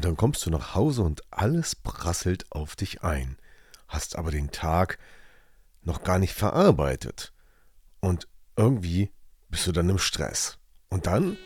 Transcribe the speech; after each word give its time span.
Und 0.00 0.06
dann 0.06 0.16
kommst 0.16 0.46
du 0.46 0.50
nach 0.50 0.74
Hause 0.74 1.02
und 1.02 1.20
alles 1.30 1.76
prasselt 1.76 2.50
auf 2.52 2.74
dich 2.74 3.02
ein, 3.02 3.36
hast 3.86 4.16
aber 4.16 4.30
den 4.30 4.50
Tag 4.50 4.96
noch 5.82 6.04
gar 6.04 6.18
nicht 6.18 6.32
verarbeitet. 6.32 7.34
Und 8.00 8.26
irgendwie 8.56 9.10
bist 9.50 9.66
du 9.66 9.72
dann 9.72 9.90
im 9.90 9.98
Stress. 9.98 10.56
Und 10.88 11.06
dann? 11.06 11.36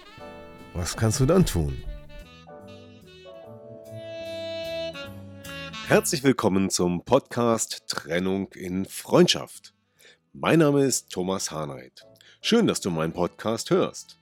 Was 0.73 0.97
kannst 0.97 1.19
du 1.19 1.27
dann 1.27 1.45
tun? 1.45 1.83
Herzlich 5.89 6.23
willkommen 6.23 6.71
zum 6.71 7.05
Podcast 7.05 7.89
Trennung 7.89 8.53
in 8.53 8.85
Freundschaft. 8.85 9.75
Mein 10.33 10.61
Name 10.61 10.85
ist 10.85 11.11
Thomas 11.11 11.51
Harnight. 11.51 12.07
Schön, 12.41 12.69
dass 12.69 12.81
du 12.81 12.93
meinen 12.93 13.15
Podcast 13.15 13.71
hörst. 13.71 14.21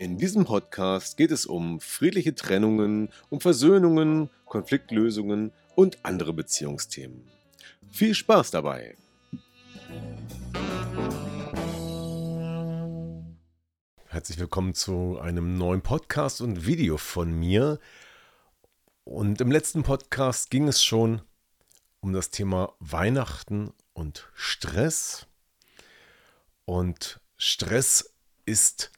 In 0.00 0.16
diesem 0.16 0.44
Podcast 0.44 1.16
geht 1.16 1.32
es 1.32 1.44
um 1.44 1.80
friedliche 1.80 2.32
Trennungen, 2.32 3.08
um 3.30 3.40
Versöhnungen, 3.40 4.30
Konfliktlösungen 4.44 5.50
und 5.74 6.04
andere 6.04 6.32
Beziehungsthemen. 6.32 7.28
Viel 7.90 8.14
Spaß 8.14 8.52
dabei! 8.52 8.96
Herzlich 14.06 14.38
willkommen 14.38 14.74
zu 14.74 15.18
einem 15.18 15.58
neuen 15.58 15.82
Podcast 15.82 16.42
und 16.42 16.64
Video 16.64 16.96
von 16.96 17.32
mir. 17.32 17.80
Und 19.02 19.40
im 19.40 19.50
letzten 19.50 19.82
Podcast 19.82 20.50
ging 20.50 20.68
es 20.68 20.80
schon 20.80 21.22
um 21.98 22.12
das 22.12 22.30
Thema 22.30 22.72
Weihnachten 22.78 23.72
und 23.94 24.30
Stress. 24.32 25.26
Und 26.66 27.20
Stress 27.36 28.14
ist 28.46 28.92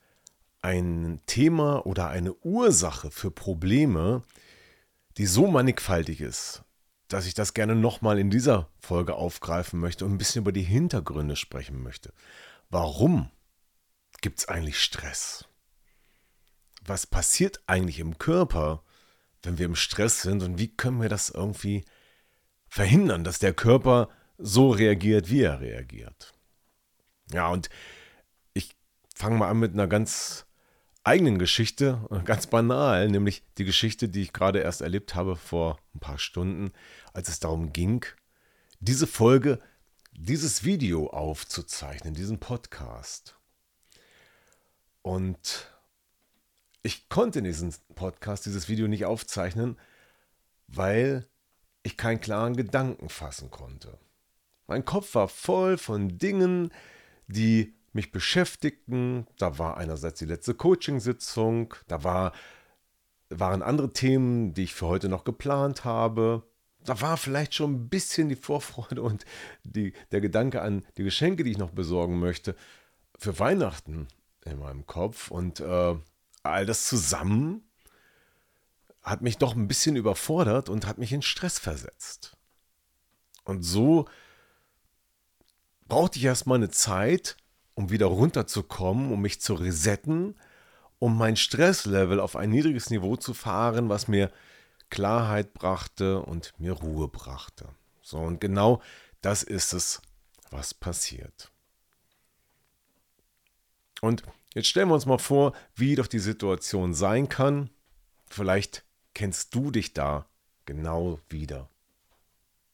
ein 0.62 1.20
Thema 1.26 1.86
oder 1.86 2.08
eine 2.08 2.34
Ursache 2.34 3.10
für 3.10 3.30
Probleme, 3.30 4.22
die 5.16 5.26
so 5.26 5.46
mannigfaltig 5.46 6.20
ist, 6.20 6.62
dass 7.08 7.26
ich 7.26 7.34
das 7.34 7.54
gerne 7.54 7.74
nochmal 7.74 8.18
in 8.18 8.30
dieser 8.30 8.68
Folge 8.78 9.14
aufgreifen 9.14 9.80
möchte 9.80 10.04
und 10.04 10.12
ein 10.12 10.18
bisschen 10.18 10.42
über 10.42 10.52
die 10.52 10.62
Hintergründe 10.62 11.36
sprechen 11.36 11.82
möchte. 11.82 12.12
Warum 12.68 13.30
gibt 14.20 14.40
es 14.40 14.48
eigentlich 14.48 14.80
Stress? 14.80 15.46
Was 16.84 17.06
passiert 17.06 17.60
eigentlich 17.66 17.98
im 17.98 18.18
Körper, 18.18 18.82
wenn 19.42 19.58
wir 19.58 19.66
im 19.66 19.76
Stress 19.76 20.22
sind 20.22 20.42
und 20.42 20.58
wie 20.58 20.74
können 20.74 21.00
wir 21.00 21.08
das 21.08 21.30
irgendwie 21.30 21.84
verhindern, 22.68 23.24
dass 23.24 23.38
der 23.38 23.54
Körper 23.54 24.08
so 24.38 24.70
reagiert, 24.70 25.30
wie 25.30 25.42
er 25.42 25.60
reagiert? 25.60 26.32
Ja, 27.32 27.48
und 27.48 27.70
ich 28.54 28.76
fange 29.14 29.36
mal 29.36 29.48
an 29.48 29.58
mit 29.58 29.72
einer 29.72 29.86
ganz 29.86 30.46
eigenen 31.04 31.38
Geschichte, 31.38 32.06
ganz 32.24 32.46
banal, 32.46 33.08
nämlich 33.08 33.42
die 33.58 33.64
Geschichte, 33.64 34.08
die 34.08 34.22
ich 34.22 34.32
gerade 34.32 34.60
erst 34.60 34.80
erlebt 34.82 35.14
habe 35.14 35.36
vor 35.36 35.78
ein 35.94 36.00
paar 36.00 36.18
Stunden, 36.18 36.72
als 37.12 37.28
es 37.28 37.40
darum 37.40 37.72
ging, 37.72 38.04
diese 38.80 39.06
Folge, 39.06 39.60
dieses 40.12 40.64
Video 40.64 41.08
aufzuzeichnen, 41.08 42.14
diesen 42.14 42.38
Podcast. 42.38 43.36
Und 45.02 45.70
ich 46.82 47.08
konnte 47.08 47.38
in 47.38 47.44
diesem 47.44 47.72
Podcast 47.94 48.46
dieses 48.46 48.68
Video 48.68 48.88
nicht 48.88 49.06
aufzeichnen, 49.06 49.78
weil 50.66 51.26
ich 51.82 51.96
keinen 51.96 52.20
klaren 52.20 52.56
Gedanken 52.56 53.08
fassen 53.08 53.50
konnte. 53.50 53.98
Mein 54.66 54.84
Kopf 54.84 55.14
war 55.14 55.28
voll 55.28 55.78
von 55.78 56.18
Dingen, 56.18 56.72
die 57.26 57.74
mich 57.92 58.12
beschäftigten. 58.12 59.26
Da 59.38 59.58
war 59.58 59.76
einerseits 59.76 60.18
die 60.18 60.26
letzte 60.26 60.54
Coachingsitzung, 60.54 61.74
da 61.88 62.04
war, 62.04 62.32
waren 63.28 63.62
andere 63.62 63.92
Themen, 63.92 64.54
die 64.54 64.64
ich 64.64 64.74
für 64.74 64.86
heute 64.86 65.08
noch 65.08 65.24
geplant 65.24 65.84
habe. 65.84 66.44
Da 66.84 67.00
war 67.00 67.16
vielleicht 67.16 67.54
schon 67.54 67.72
ein 67.72 67.88
bisschen 67.88 68.28
die 68.28 68.36
Vorfreude 68.36 69.02
und 69.02 69.24
die, 69.64 69.92
der 70.12 70.20
Gedanke 70.20 70.62
an 70.62 70.86
die 70.96 71.04
Geschenke, 71.04 71.44
die 71.44 71.50
ich 71.52 71.58
noch 71.58 71.72
besorgen 71.72 72.18
möchte, 72.18 72.56
für 73.18 73.38
Weihnachten 73.38 74.08
in 74.44 74.58
meinem 74.58 74.86
Kopf. 74.86 75.30
Und 75.30 75.60
äh, 75.60 75.96
all 76.42 76.66
das 76.66 76.86
zusammen 76.86 77.70
hat 79.02 79.22
mich 79.22 79.38
doch 79.38 79.54
ein 79.54 79.68
bisschen 79.68 79.96
überfordert 79.96 80.68
und 80.68 80.86
hat 80.86 80.98
mich 80.98 81.12
in 81.12 81.22
Stress 81.22 81.58
versetzt. 81.58 82.36
Und 83.44 83.62
so 83.62 84.06
brauchte 85.88 86.18
ich 86.18 86.24
erstmal 86.24 86.58
eine 86.58 86.70
Zeit, 86.70 87.36
um 87.74 87.90
wieder 87.90 88.06
runterzukommen, 88.06 89.12
um 89.12 89.20
mich 89.20 89.40
zu 89.40 89.54
resetten, 89.54 90.34
um 90.98 91.16
mein 91.16 91.36
Stresslevel 91.36 92.20
auf 92.20 92.36
ein 92.36 92.50
niedriges 92.50 92.90
Niveau 92.90 93.16
zu 93.16 93.34
fahren, 93.34 93.88
was 93.88 94.08
mir 94.08 94.30
Klarheit 94.90 95.54
brachte 95.54 96.20
und 96.20 96.52
mir 96.58 96.72
Ruhe 96.72 97.08
brachte. 97.08 97.68
So, 98.02 98.18
und 98.18 98.40
genau 98.40 98.82
das 99.20 99.42
ist 99.42 99.72
es, 99.72 100.02
was 100.50 100.74
passiert. 100.74 101.50
Und 104.00 104.22
jetzt 104.54 104.68
stellen 104.68 104.88
wir 104.88 104.94
uns 104.94 105.06
mal 105.06 105.18
vor, 105.18 105.52
wie 105.74 105.94
doch 105.94 106.06
die 106.06 106.18
Situation 106.18 106.94
sein 106.94 107.28
kann. 107.28 107.70
Vielleicht 108.28 108.84
kennst 109.14 109.54
du 109.54 109.70
dich 109.70 109.92
da 109.92 110.26
genau 110.66 111.20
wieder. 111.28 111.68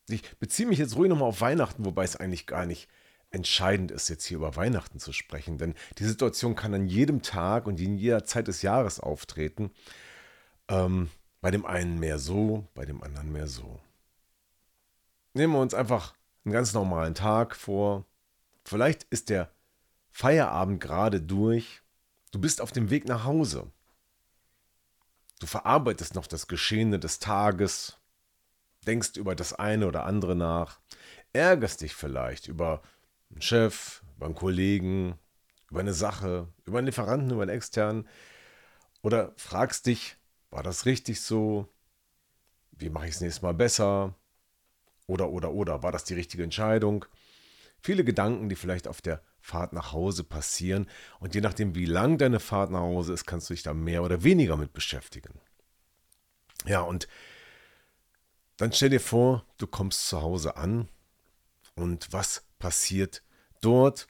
Ich 0.09 0.37
beziehe 0.39 0.69
mich 0.69 0.79
jetzt 0.79 0.97
ruhig 0.97 1.09
nochmal 1.09 1.29
auf 1.29 1.41
Weihnachten, 1.41 1.85
wobei 1.85 2.05
es 2.05 2.17
eigentlich 2.17 2.47
gar 2.47 2.67
nicht 2.67 2.89
entscheidend 3.37 3.93
ist, 3.93 4.09
jetzt 4.09 4.25
hier 4.25 4.39
über 4.39 4.57
Weihnachten 4.57 4.99
zu 4.99 5.13
sprechen, 5.13 5.59
denn 5.59 5.75
die 5.99 6.05
Situation 6.05 6.57
kann 6.57 6.75
an 6.75 6.87
jedem 6.87 7.23
Tag 7.23 7.67
und 7.67 7.81
in 7.81 7.97
jeder 7.97 8.25
Zeit 8.25 8.49
des 8.49 8.63
Jahres 8.63 8.99
auftreten. 8.99 9.71
Ähm, 10.69 11.11
bei 11.41 11.53
dem 11.53 11.65
einen 11.65 12.01
mehr 12.01 12.19
so, 12.19 12.67
bei 12.75 12.85
dem 12.85 13.03
anderen 13.03 13.31
mehr 13.31 13.47
so. 13.47 13.79
Nehmen 15.35 15.53
wir 15.53 15.61
uns 15.61 15.75
einfach 15.75 16.15
einen 16.45 16.55
ganz 16.55 16.73
normalen 16.73 17.15
Tag 17.15 17.55
vor. 17.55 18.05
Vielleicht 18.65 19.05
ist 19.11 19.29
der 19.29 19.51
Feierabend 20.11 20.81
gerade 20.81 21.21
durch. 21.21 21.83
Du 22.33 22.41
bist 22.41 22.61
auf 22.61 22.73
dem 22.73 22.91
Weg 22.91 23.07
nach 23.07 23.25
Hause. 23.25 23.71
Du 25.39 25.47
verarbeitest 25.47 26.15
noch 26.15 26.27
das 26.27 26.49
Geschehene 26.49 26.99
des 26.99 27.19
Tages, 27.19 27.99
denkst 28.87 29.17
über 29.17 29.35
das 29.35 29.53
eine 29.53 29.87
oder 29.87 30.05
andere 30.07 30.35
nach, 30.35 30.81
ärgerst 31.35 31.83
dich 31.83 31.95
vielleicht 31.95 32.49
über 32.49 32.81
einen 33.31 33.43
Chef, 33.43 34.03
über 34.17 34.27
einen 34.27 34.35
Kollegen, 34.35 35.19
über 35.71 35.81
eine 35.81 35.95
Sache, 35.95 36.49
über 36.65 36.79
einen 36.79 36.87
Lieferanten, 36.87 37.31
über 37.31 37.43
einen 37.43 37.57
externen. 37.57 38.09
Oder 39.03 39.33
fragst 39.37 39.87
dich, 39.87 40.17
war 40.51 40.63
das 40.63 40.87
richtig 40.87 41.21
so? 41.21 41.69
Wie 42.73 42.91
mache 42.91 43.07
ich 43.07 43.15
es 43.15 43.21
nächstes 43.21 43.43
Mal 43.43 43.55
besser? 43.55 44.15
Oder, 45.07 45.31
oder, 45.31 45.53
oder, 45.53 45.83
war 45.83 45.93
das 45.93 46.05
die 46.05 46.15
richtige 46.15 46.43
Entscheidung? 46.43 47.05
Viele 47.81 48.05
Gedanken, 48.05 48.49
die 48.49 48.57
vielleicht 48.57 48.89
auf 48.89 49.01
der 49.01 49.23
Fahrt 49.41 49.73
nach 49.73 49.93
Hause 49.93 50.25
passieren. 50.25 50.89
Und 51.21 51.35
je 51.35 51.41
nachdem, 51.41 51.75
wie 51.75 51.85
lang 51.85 52.19
deine 52.19 52.41
Fahrt 52.41 52.71
nach 52.71 52.81
Hause 52.81 53.13
ist, 53.13 53.27
kannst 53.27 53.49
du 53.49 53.55
dich 53.55 53.63
da 53.63 53.75
mehr 53.75 54.03
oder 54.03 54.25
weniger 54.25 54.57
mit 54.57 54.73
beschäftigen. 54.73 55.41
Ja, 56.65 56.81
und 56.81 57.07
dann 58.57 58.73
stell 58.73 58.91
dir 58.91 59.01
vor, 59.01 59.45
du 59.59 59.67
kommst 59.67 60.09
zu 60.09 60.21
Hause 60.23 60.57
an 60.57 60.89
und 61.77 62.13
was 62.13 62.45
passiert 62.59 63.23
dort. 63.61 64.09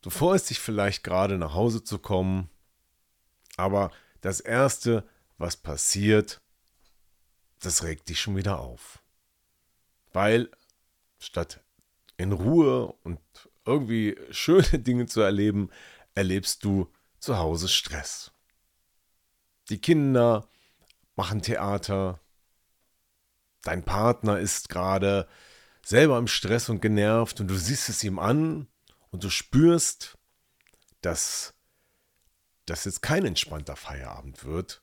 Du 0.00 0.10
freust 0.10 0.50
dich 0.50 0.60
vielleicht 0.60 1.04
gerade 1.04 1.36
nach 1.36 1.54
Hause 1.54 1.84
zu 1.84 1.98
kommen, 1.98 2.48
aber 3.56 3.90
das 4.20 4.40
Erste, 4.40 5.06
was 5.36 5.56
passiert, 5.56 6.40
das 7.60 7.82
regt 7.82 8.08
dich 8.08 8.20
schon 8.20 8.36
wieder 8.36 8.60
auf. 8.60 9.02
Weil 10.12 10.50
statt 11.18 11.60
in 12.16 12.32
Ruhe 12.32 12.92
und 13.02 13.20
irgendwie 13.64 14.16
schöne 14.30 14.78
Dinge 14.78 15.06
zu 15.06 15.20
erleben, 15.20 15.70
erlebst 16.14 16.64
du 16.64 16.90
zu 17.18 17.38
Hause 17.38 17.68
Stress. 17.68 18.30
Die 19.70 19.80
Kinder 19.80 20.48
machen 21.16 21.42
Theater, 21.42 22.20
dein 23.62 23.82
Partner 23.82 24.38
ist 24.38 24.68
gerade 24.68 25.26
selber 25.84 26.18
im 26.18 26.26
Stress 26.26 26.68
und 26.68 26.80
genervt 26.80 27.40
und 27.40 27.48
du 27.48 27.54
siehst 27.54 27.88
es 27.88 28.02
ihm 28.04 28.18
an 28.18 28.68
und 29.10 29.22
du 29.22 29.30
spürst, 29.30 30.18
dass 31.00 31.54
das 32.66 32.84
jetzt 32.84 33.02
kein 33.02 33.26
entspannter 33.26 33.76
Feierabend 33.76 34.44
wird, 34.44 34.82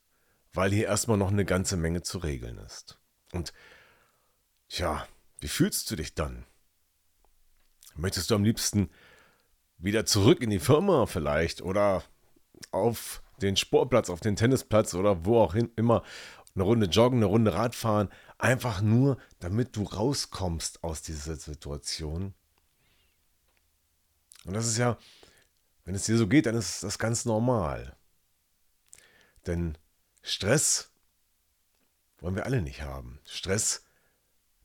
weil 0.53 0.71
hier 0.71 0.85
erstmal 0.85 1.17
noch 1.17 1.31
eine 1.31 1.45
ganze 1.45 1.77
Menge 1.77 2.03
zu 2.03 2.19
regeln 2.19 2.57
ist. 2.59 2.99
Und 3.31 3.53
tja, 4.69 5.07
wie 5.39 5.47
fühlst 5.47 5.89
du 5.89 5.95
dich 5.95 6.13
dann? 6.13 6.45
Möchtest 7.95 8.29
du 8.29 8.35
am 8.35 8.43
liebsten 8.43 8.89
wieder 9.77 10.05
zurück 10.05 10.41
in 10.41 10.51
die 10.51 10.59
Firma 10.59 11.07
vielleicht 11.07 11.61
oder 11.61 12.03
auf 12.71 13.23
den 13.41 13.57
Sportplatz, 13.57 14.09
auf 14.09 14.19
den 14.19 14.35
Tennisplatz 14.35 14.93
oder 14.93 15.25
wo 15.25 15.39
auch 15.39 15.55
immer 15.55 16.03
eine 16.53 16.63
Runde 16.63 16.85
joggen, 16.85 17.19
eine 17.19 17.25
Runde 17.25 17.53
Radfahren, 17.53 18.09
einfach 18.41 18.81
nur, 18.81 19.17
damit 19.39 19.75
du 19.75 19.83
rauskommst 19.83 20.83
aus 20.83 21.01
dieser 21.01 21.35
Situation. 21.35 22.33
Und 24.45 24.53
das 24.53 24.67
ist 24.67 24.77
ja, 24.77 24.97
wenn 25.85 25.95
es 25.95 26.05
dir 26.05 26.17
so 26.17 26.27
geht, 26.27 26.47
dann 26.47 26.55
ist 26.55 26.83
das 26.83 26.97
ganz 26.97 27.25
normal. 27.25 27.95
Denn 29.45 29.77
Stress 30.23 30.89
wollen 32.19 32.35
wir 32.35 32.45
alle 32.45 32.61
nicht 32.61 32.81
haben. 32.81 33.19
Stress 33.25 33.83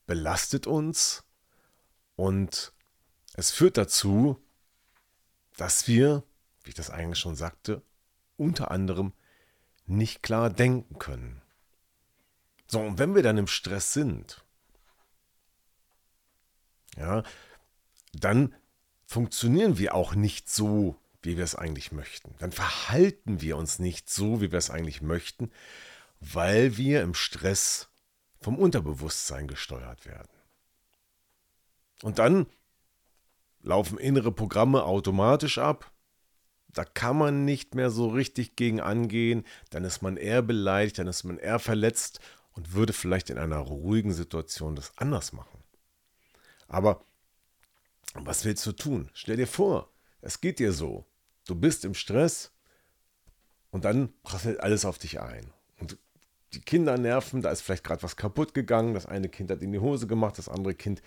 belastet 0.07 0.67
uns 0.67 1.25
und 2.15 2.73
es 3.35 3.51
führt 3.51 3.77
dazu, 3.77 4.43
dass 5.57 5.87
wir, 5.87 6.23
wie 6.63 6.71
ich 6.71 6.75
das 6.75 6.91
eigentlich 6.91 7.19
schon 7.19 7.37
sagte, 7.37 7.83
unter 8.37 8.71
anderem 8.71 9.13
nicht 9.87 10.23
klar 10.23 10.51
denken 10.51 10.99
können. 10.99 11.43
So, 12.67 12.81
und 12.81 12.99
wenn 12.99 13.15
wir 13.15 13.23
dann 13.23 13.39
im 13.39 13.47
Stress 13.47 13.93
sind, 13.93 14.45
ja, 16.97 17.23
dann 18.13 18.55
funktionieren 19.05 19.79
wir 19.79 19.95
auch 19.95 20.15
nicht 20.15 20.51
so, 20.51 20.97
wie 21.23 21.37
wir 21.37 21.45
es 21.45 21.55
eigentlich 21.55 21.93
möchten. 21.93 22.35
Dann 22.39 22.53
verhalten 22.53 23.41
wir 23.41 23.57
uns 23.57 23.79
nicht 23.79 24.09
so, 24.09 24.41
wie 24.41 24.51
wir 24.53 24.59
es 24.59 24.71
eigentlich 24.71 25.03
möchten, 25.03 25.51
weil 26.21 26.77
wir 26.77 27.03
im 27.03 27.15
Stress 27.15 27.89
vom 28.41 28.59
Unterbewusstsein 28.59 29.49
gesteuert 29.49 30.07
werden. 30.07 30.29
Und 32.03 32.19
dann 32.19 32.47
laufen 33.63 33.99
innere 33.99 34.33
Programme 34.33 34.85
automatisch 34.85 35.59
ab. 35.59 35.93
Da 36.69 36.85
kann 36.85 37.17
man 37.17 37.45
nicht 37.45 37.75
mehr 37.75 37.91
so 37.91 38.09
richtig 38.09 38.55
gegen 38.55 38.81
angehen. 38.81 39.45
Dann 39.71 39.85
ist 39.85 40.03
man 40.03 40.17
eher 40.17 40.43
beleidigt, 40.43 40.99
dann 40.99 41.07
ist 41.07 41.25
man 41.25 41.39
eher 41.39 41.59
verletzt 41.59 42.21
und 42.57 42.73
würde 42.73 42.93
vielleicht 42.93 43.31
in 43.31 43.39
einer 43.39 43.59
ruhigen 43.59 44.13
Situation 44.13 44.75
das 44.75 44.93
anders 44.97 45.33
machen. 45.33 45.63
Aber 46.69 47.03
was 48.15 48.45
willst 48.45 48.67
du 48.67 48.73
tun? 48.73 49.11
Stell 49.13 49.37
dir 49.37 49.47
vor, 49.47 49.91
es 50.23 50.41
geht 50.41 50.59
dir 50.59 50.73
so. 50.73 51.05
Du 51.47 51.55
bist 51.55 51.85
im 51.85 51.95
Stress 51.95 52.51
und 53.71 53.85
dann 53.85 54.13
prasselt 54.23 54.59
alles 54.61 54.85
auf 54.85 54.99
dich 54.99 55.21
ein. 55.21 55.53
Und 55.79 55.99
die 56.55 56.61
Kinder 56.61 56.97
nerven, 56.97 57.43
da 57.43 57.51
ist 57.51 57.61
vielleicht 57.61 57.85
gerade 57.85 58.03
was 58.03 58.17
kaputt 58.17 58.55
gegangen. 58.55 58.95
Das 58.95 59.07
eine 59.07 59.29
Kind 59.29 59.51
hat 59.51 59.63
in 59.63 59.73
die 59.73 59.79
Hose 59.79 60.07
gemacht, 60.07 60.39
das 60.39 60.49
andere 60.49 60.75
Kind 60.75 61.03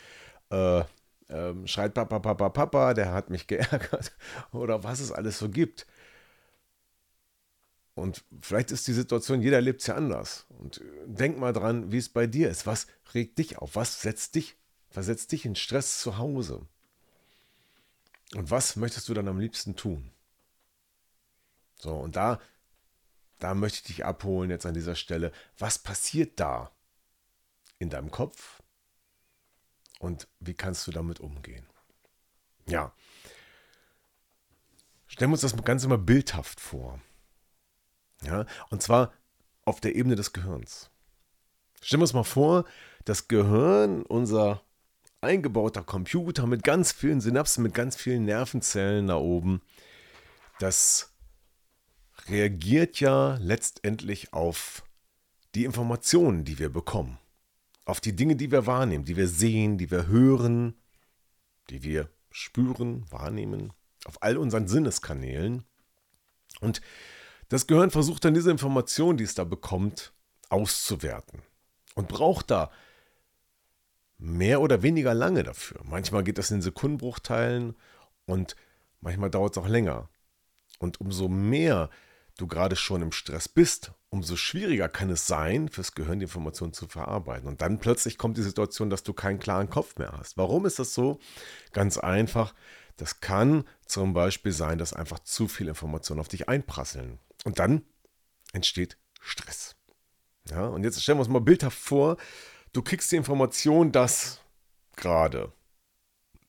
äh, 0.52 0.80
äh, 0.80 1.54
schreit 1.66 1.96
Papa, 1.96 2.20
Papa, 2.20 2.50
Papa, 2.50 2.94
der 2.94 3.12
hat 3.12 3.32
mich 3.32 3.48
geärgert. 3.48 4.14
Oder 4.52 4.84
was 4.84 5.00
es 5.00 5.12
alles 5.12 5.40
so 5.40 5.50
gibt. 5.50 5.88
Und 8.00 8.24
vielleicht 8.42 8.72
ist 8.72 8.88
die 8.88 8.94
Situation, 8.94 9.42
jeder 9.42 9.62
lebt 9.62 9.82
es 9.82 9.88
ja 9.88 9.96
anders. 9.96 10.46
Und 10.50 10.82
denk 11.06 11.38
mal 11.38 11.54
dran, 11.54 11.92
wie 11.92 11.98
es 11.98 12.10
bei 12.10 12.28
dir 12.28 12.50
ist. 12.50 12.66
Was 12.66 12.88
regt 13.14 13.38
dich 13.38 13.58
auf? 13.58 13.76
Was 13.76 14.02
setzt 14.02 14.36
dich, 14.36 14.58
versetzt 14.90 15.32
dich 15.32 15.46
in 15.46 15.56
Stress 15.56 16.00
zu 16.00 16.18
Hause? 16.18 16.66
Und 18.36 18.52
was 18.52 18.76
möchtest 18.76 19.10
du 19.10 19.14
dann 19.14 19.28
am 19.28 19.40
liebsten 19.40 19.76
tun? 19.76 20.12
So, 21.76 21.94
und 21.96 22.16
da, 22.16 22.40
da 23.40 23.54
möchte 23.54 23.80
ich 23.80 23.96
dich 23.96 24.06
abholen 24.06 24.50
jetzt 24.50 24.66
an 24.66 24.74
dieser 24.74 24.96
Stelle. 24.96 25.32
Was 25.58 25.80
passiert 25.80 26.40
da 26.40 26.72
in 27.80 27.90
deinem 27.90 28.12
Kopf? 28.12 28.62
Und 30.00 30.28
wie 30.40 30.54
kannst 30.54 30.88
du 30.88 30.92
damit 30.92 31.20
umgehen? 31.20 31.66
Ja. 32.68 32.94
Stellen 35.08 35.32
wir 35.32 35.34
uns 35.34 35.42
das 35.42 35.56
Ganze 35.64 35.88
mal 35.88 35.98
bildhaft 35.98 36.60
vor. 36.60 37.02
Ja, 38.24 38.46
und 38.70 38.82
zwar 38.82 39.14
auf 39.66 39.80
der 39.80 39.96
Ebene 39.96 40.16
des 40.16 40.34
Gehirns. 40.34 40.90
Stellen 41.82 42.02
wir 42.02 42.04
uns 42.04 42.14
mal 42.14 42.24
vor, 42.24 42.66
das 43.06 43.28
Gehirn, 43.28 44.04
unser 44.04 44.62
eingebauter 45.22 45.84
Computer 45.84 46.48
mit 46.48 46.64
ganz 46.64 46.92
vielen 46.92 47.22
Synapsen, 47.22 47.64
mit 47.64 47.74
ganz 47.74 47.96
vielen 47.96 48.26
Nervenzellen 48.26 49.08
da 49.08 49.18
oben, 49.18 49.62
das 50.60 51.14
reagiert 52.28 53.00
ja 53.00 53.38
letztendlich 53.42 54.34
auf 54.34 54.84
die 55.56 55.66
Informationen, 55.66 56.44
die 56.44 56.60
wir 56.60 56.70
bekommen. 56.70 57.18
Auf 57.86 58.02
die 58.02 58.16
Dinge, 58.16 58.36
die 58.36 58.52
wir 58.52 58.68
wahrnehmen, 58.68 59.06
die 59.06 59.18
wir 59.18 59.28
sehen, 59.28 59.78
die 59.78 59.90
wir 59.90 60.08
hören, 60.08 60.76
die 61.70 61.84
wir 61.84 62.10
spüren, 62.30 63.10
wahrnehmen, 63.10 63.74
auf 64.06 64.22
all 64.22 64.38
unseren 64.38 64.68
Sinneskanälen. 64.68 65.64
Und 66.62 66.82
das 67.50 67.68
Gehirn 67.68 67.92
versucht 67.92 68.26
dann 68.26 68.34
diese 68.34 68.52
Informationen, 68.52 69.18
die 69.18 69.24
es 69.24 69.36
da 69.36 69.44
bekommt, 69.44 70.14
auszuwerten 70.50 71.42
und 71.96 72.08
braucht 72.08 72.50
da 72.52 72.72
mehr 74.18 74.62
oder 74.62 74.84
weniger 74.84 75.14
lange 75.14 75.44
dafür. 75.44 75.82
Manchmal 75.84 76.24
geht 76.24 76.38
das 76.38 76.52
in 76.52 76.62
Sekundenbruchteilen 76.62 77.76
und 78.26 78.56
manchmal 79.02 79.30
dauert 79.30 79.58
es 79.58 79.64
auch 79.64 79.68
länger. 79.68 80.10
Und 80.78 81.02
umso 81.02 81.28
mehr 81.28 81.90
du 82.38 82.48
gerade 82.48 82.76
schon 82.76 83.02
im 83.02 83.12
Stress 83.12 83.50
bist, 83.50 83.92
umso 84.10 84.36
schwieriger 84.36 84.90
kann 84.90 85.10
es 85.10 85.28
sein, 85.28 85.70
fürs 85.70 85.94
Gehirn 85.94 86.20
die 86.20 86.26
Informationen 86.26 86.74
zu 86.74 86.88
verarbeiten. 86.88 87.48
Und 87.48 87.62
dann 87.62 87.80
plötzlich 87.80 88.18
kommt 88.18 88.38
die 88.38 88.44
Situation, 88.44 88.90
dass 88.90 89.04
du 89.04 89.14
keinen 89.14 89.40
klaren 89.40 89.70
Kopf 89.70 89.98
mehr 89.98 90.14
hast. 90.18 90.38
Warum 90.38 90.66
ist 90.66 90.80
das 90.80 90.94
so? 90.94 91.20
Ganz 91.74 91.98
einfach. 91.98 92.54
Das 93.00 93.22
kann 93.22 93.64
zum 93.86 94.14
Beispiel 94.14 94.52
sein, 94.52 94.78
dass 94.78 94.94
einfach 94.94 95.20
zu 95.20 95.48
viele 95.48 95.70
Informationen 95.70 96.20
auf 96.20 96.28
dich 96.28 96.50
einprasseln. 96.50 97.18
Und 97.46 97.58
dann 97.58 97.84
entsteht 98.52 98.98
Stress. 99.22 99.78
Ja, 100.50 100.68
und 100.68 100.84
jetzt 100.84 101.02
stellen 101.02 101.18
wir 101.18 101.22
uns 101.22 101.30
mal 101.30 101.40
bildhaft 101.40 101.78
vor, 101.78 102.18
du 102.74 102.82
kriegst 102.82 103.10
die 103.12 103.16
Information, 103.16 103.94
dass 103.94 104.42
gerade 104.98 105.54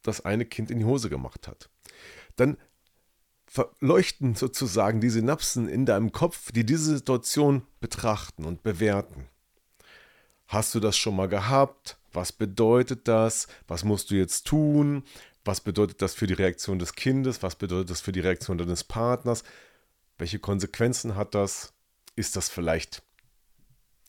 das 0.03 0.25
eine 0.25 0.45
Kind 0.45 0.73
in 0.73 0.81
die 0.81 0.85
Hose 0.85 1.09
gemacht 1.09 1.47
hat. 1.47 1.71
Dann 2.35 2.57
verleuchten 3.47 4.35
sozusagen 4.35 5.01
die 5.01 5.11
Synapsen 5.11 5.69
in 5.69 5.87
deinem 5.87 6.11
Kopf, 6.11 6.51
die 6.51 6.67
diese 6.67 6.97
Situation 6.97 7.63
betrachten 7.79 8.45
und 8.45 8.65
bewerten. 8.65 9.29
Hast 10.49 10.75
du 10.75 10.81
das 10.81 10.97
schon 10.97 11.15
mal 11.15 11.29
gehabt? 11.29 11.97
Was 12.13 12.33
bedeutet 12.33 13.07
das? 13.07 13.47
Was 13.69 13.85
musst 13.85 14.11
du 14.11 14.17
jetzt 14.17 14.49
tun? 14.49 15.05
Was 15.45 15.61
bedeutet 15.61 16.03
das 16.03 16.15
für 16.15 16.27
die 16.27 16.35
Reaktion 16.35 16.79
des 16.79 16.95
Kindes? 16.95 17.43
Was 17.43 17.57
bedeutet 17.57 17.91
das 17.91 18.01
für 18.01 18.13
die 18.13 18.21
Reaktion 18.21 18.59
deines 18.59 18.85
Partners? 18.85 19.43
Welche 20.19 20.39
Konsequenzen 20.39 21.17
hat 21.17 21.35
das? 21.35 21.73
Ist 22.17 22.37
das 22.37 22.49
vielleicht 22.49 23.03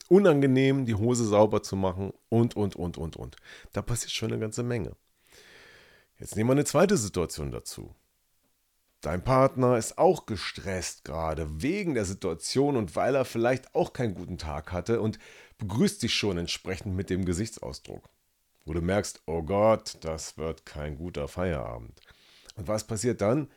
unangenehm, 0.10 0.86
die 0.86 0.96
Hose 0.96 1.26
sauber 1.26 1.64
zu 1.64 1.78
machen 1.78 2.12
und, 2.28 2.58
und, 2.58 2.76
und, 2.76 2.98
und, 2.98 3.16
und. 3.16 3.38
Da 3.72 3.82
passiert 3.82 4.12
schon 4.12 4.32
eine 4.32 4.42
ganze 4.42 4.64
Menge. 4.64 4.96
Jetzt 6.20 6.36
nehmen 6.36 6.50
wir 6.50 6.54
eine 6.54 6.66
zweite 6.66 6.98
Situation 6.98 7.52
dazu. 7.52 7.96
Dein 9.00 9.24
Partner 9.24 9.78
ist 9.78 9.98
auch 9.98 10.26
gestresst 10.26 11.06
gerade 11.06 11.62
wegen 11.62 11.96
der 11.96 12.06
Situation 12.06 12.76
und 12.76 12.96
weil 12.96 13.16
er 13.16 13.26
vielleicht 13.26 13.74
auch 13.74 13.94
keinen 13.94 14.14
guten 14.14 14.38
Tag 14.38 14.72
hatte 14.72 15.02
und 15.02 15.18
begrüßt 15.58 16.04
dich 16.04 16.14
schon 16.14 16.38
entsprechend 16.38 16.96
mit 16.96 17.10
dem 17.10 17.26
Gesichtsausdruck. 17.26 18.10
Wo 18.66 18.74
du 18.74 18.82
merkst, 18.82 19.22
oh 19.26 19.42
Gott, 19.42 19.98
das 20.02 20.38
wird 20.38 20.66
kein 20.66 20.98
guter 20.98 21.28
Feierabend. 21.28 22.00
Und 22.56 22.68
was 22.68 22.86
passiert 22.86 23.22
dann? 23.22 23.50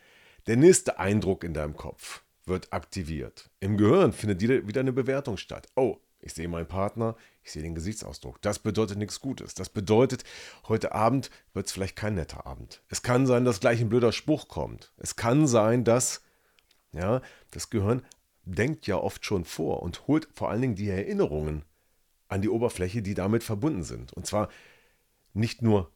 Der 0.46 0.56
nächste 0.56 0.98
Eindruck 0.98 1.44
in 1.44 1.54
deinem 1.54 1.76
Kopf 1.76 2.22
wird 2.46 2.72
aktiviert. 2.72 3.50
Im 3.60 3.76
Gehirn 3.76 4.12
findet 4.12 4.42
wieder 4.42 4.80
eine 4.80 4.92
Bewertung 4.92 5.36
statt. 5.36 5.68
Oh, 5.76 5.98
ich 6.20 6.32
sehe 6.32 6.48
meinen 6.48 6.66
Partner, 6.66 7.16
ich 7.42 7.52
sehe 7.52 7.62
den 7.62 7.74
Gesichtsausdruck. 7.74 8.40
Das 8.40 8.58
bedeutet 8.58 8.98
nichts 8.98 9.20
Gutes. 9.20 9.54
Das 9.54 9.68
bedeutet, 9.68 10.24
heute 10.68 10.92
Abend 10.92 11.30
wird 11.52 11.66
es 11.66 11.72
vielleicht 11.72 11.96
kein 11.96 12.14
netter 12.14 12.46
Abend. 12.46 12.82
Es 12.88 13.02
kann 13.02 13.26
sein, 13.26 13.44
dass 13.44 13.60
gleich 13.60 13.80
ein 13.80 13.90
blöder 13.90 14.12
Spruch 14.12 14.48
kommt. 14.48 14.92
Es 14.96 15.16
kann 15.16 15.46
sein, 15.46 15.84
dass 15.84 16.22
ja, 16.92 17.20
das 17.50 17.70
Gehirn 17.70 18.02
denkt 18.44 18.86
ja 18.86 18.96
oft 18.96 19.24
schon 19.24 19.44
vor 19.44 19.82
und 19.82 20.06
holt 20.06 20.28
vor 20.32 20.50
allen 20.50 20.62
Dingen 20.62 20.74
die 20.76 20.88
Erinnerungen 20.88 21.64
an 22.28 22.42
die 22.42 22.48
Oberfläche, 22.48 23.02
die 23.02 23.14
damit 23.14 23.42
verbunden 23.44 23.82
sind. 23.82 24.12
Und 24.12 24.26
zwar 24.26 24.48
nicht 25.34 25.62
nur 25.62 25.90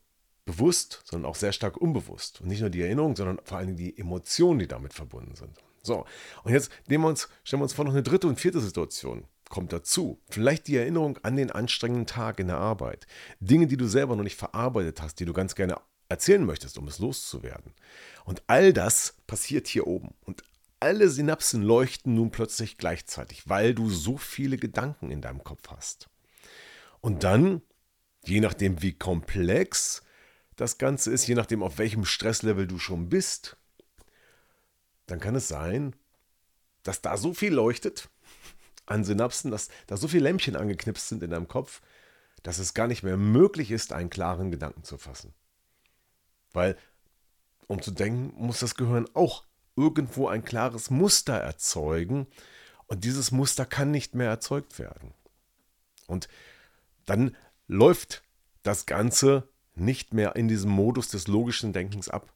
bewusst, 0.45 1.03
sondern 1.05 1.31
auch 1.31 1.35
sehr 1.35 1.53
stark 1.53 1.77
unbewusst. 1.77 2.41
Und 2.41 2.49
nicht 2.49 2.61
nur 2.61 2.71
die 2.71 2.83
Erinnerungen, 2.83 3.17
sondern 3.17 3.41
vor 3.45 3.61
Dingen 3.61 3.77
die 3.77 3.99
Emotionen, 3.99 4.59
die 4.59 4.69
damit 4.69 4.95
verbunden 4.95 5.35
sind. 5.35 5.59
So, 5.83 6.05
und 6.45 6.53
jetzt 6.53 6.71
wir 6.87 7.01
uns, 7.05 7.29
stellen 7.45 7.61
wir 7.61 7.65
uns 7.65 7.73
vor 7.73 7.85
noch 7.85 7.93
eine 7.93 8.03
dritte 8.03 8.27
und 8.27 8.41
vierte 8.41 8.61
Situation 8.61 9.25
kommt 9.49 9.73
dazu. 9.73 10.21
Vielleicht 10.29 10.67
die 10.69 10.77
Erinnerung 10.77 11.19
an 11.23 11.37
den 11.37 11.51
anstrengenden 11.51 12.07
Tag 12.07 12.39
in 12.39 12.49
der 12.49 12.59
Arbeit. 12.59 13.07
Dinge, 13.41 13.67
die 13.67 13.77
du 13.77 13.87
selber 13.87 14.17
noch 14.17 14.23
nicht 14.23 14.37
verarbeitet 14.37 15.01
hast, 15.03 15.21
die 15.21 15.25
du 15.25 15.33
ganz 15.33 15.55
gerne 15.55 15.77
erzählen 16.09 16.45
möchtest, 16.45 16.79
um 16.79 16.89
es 16.89 16.99
loszuwerden. 16.99 17.73
Und 18.25 18.43
all 18.47 18.73
das 18.73 19.17
passiert 19.27 19.67
hier 19.67 19.87
oben. 19.87 20.15
Und 20.25 20.43
alle 20.81 21.09
Synapsen 21.09 21.63
leuchten 21.63 22.15
nun 22.15 22.31
plötzlich 22.31 22.79
gleichzeitig, 22.79 23.49
weil 23.49 23.75
du 23.75 23.91
so 23.91 24.17
viele 24.17 24.57
Gedanken 24.57 25.11
in 25.11 25.21
deinem 25.21 25.43
Kopf 25.43 25.69
hast. 25.69 26.09
Und 27.01 27.25
dann, 27.25 27.63
je 28.29 28.41
nachdem 28.41 28.83
wie 28.83 28.93
komplex 28.93 30.03
das 30.57 30.79
Ganze 30.79 31.11
ist, 31.11 31.27
je 31.27 31.35
nachdem 31.35 31.63
auf 31.63 31.79
welchem 31.79 32.05
Stresslevel 32.05 32.67
du 32.67 32.79
schon 32.79 33.09
bist, 33.09 33.57
dann 35.07 35.21
kann 35.21 35.35
es 35.35 35.49
sein, 35.49 35.95
dass 36.83 37.01
da 37.01 37.17
so 37.17 37.35
viel 37.35 37.53
leuchtet 37.53 38.09
an 38.87 39.05
Synapsen, 39.05 39.51
dass 39.51 39.69
da 39.87 39.97
so 39.97 40.09
viele 40.09 40.25
Lämpchen 40.25 40.57
angeknipst 40.57 41.09
sind 41.09 41.23
in 41.23 41.31
deinem 41.31 41.49
Kopf, 41.49 41.81
dass 42.43 42.59
es 42.59 42.75
gar 42.75 42.87
nicht 42.87 43.03
mehr 43.03 43.17
möglich 43.17 43.71
ist, 43.71 43.93
einen 43.93 44.11
klaren 44.11 44.51
Gedanken 44.51 44.85
zu 44.85 44.99
fassen. 44.99 45.35
Weil, 46.53 46.77
um 47.67 47.83
zu 47.83 47.91
denken, 47.91 48.33
muss 48.37 48.61
das 48.61 48.75
Gehirn 48.75 49.07
auch 49.15 49.45
irgendwo 49.77 50.29
ein 50.29 50.45
klares 50.45 50.91
Muster 50.91 51.35
erzeugen 51.35 52.27
und 52.87 53.05
dieses 53.05 53.31
Muster 53.31 53.67
kann 53.67 53.91
nicht 53.91 54.15
mehr 54.15 54.29
erzeugt 54.29 54.79
werden. 54.79 55.15
Und 56.07 56.29
dann 57.05 57.37
läuft 57.69 58.25
das 58.63 58.87
Ganze 58.87 59.49
nicht 59.75 60.13
mehr 60.13 60.35
in 60.35 60.49
diesem 60.49 60.71
Modus 60.71 61.09
des 61.09 61.29
logischen 61.29 61.73
Denkens 61.73 62.09
ab. 62.09 62.33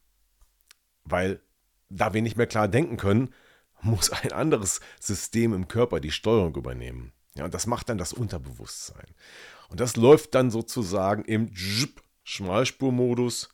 Weil 1.04 1.40
da 1.88 2.14
wir 2.14 2.22
nicht 2.22 2.36
mehr 2.36 2.46
klar 2.46 2.68
denken 2.68 2.96
können, 2.96 3.34
muss 3.82 4.10
ein 4.10 4.32
anderes 4.32 4.80
System 5.00 5.52
im 5.52 5.66
Körper 5.66 5.98
die 5.98 6.12
Steuerung 6.12 6.54
übernehmen. 6.54 7.12
Ja, 7.34 7.46
und 7.46 7.54
das 7.54 7.66
macht 7.66 7.88
dann 7.88 7.98
das 7.98 8.12
Unterbewusstsein. 8.12 9.06
Und 9.68 9.80
das 9.80 9.96
läuft 9.96 10.34
dann 10.34 10.50
sozusagen 10.50 11.24
im 11.24 11.50
Schmalspurmodus, 12.22 13.48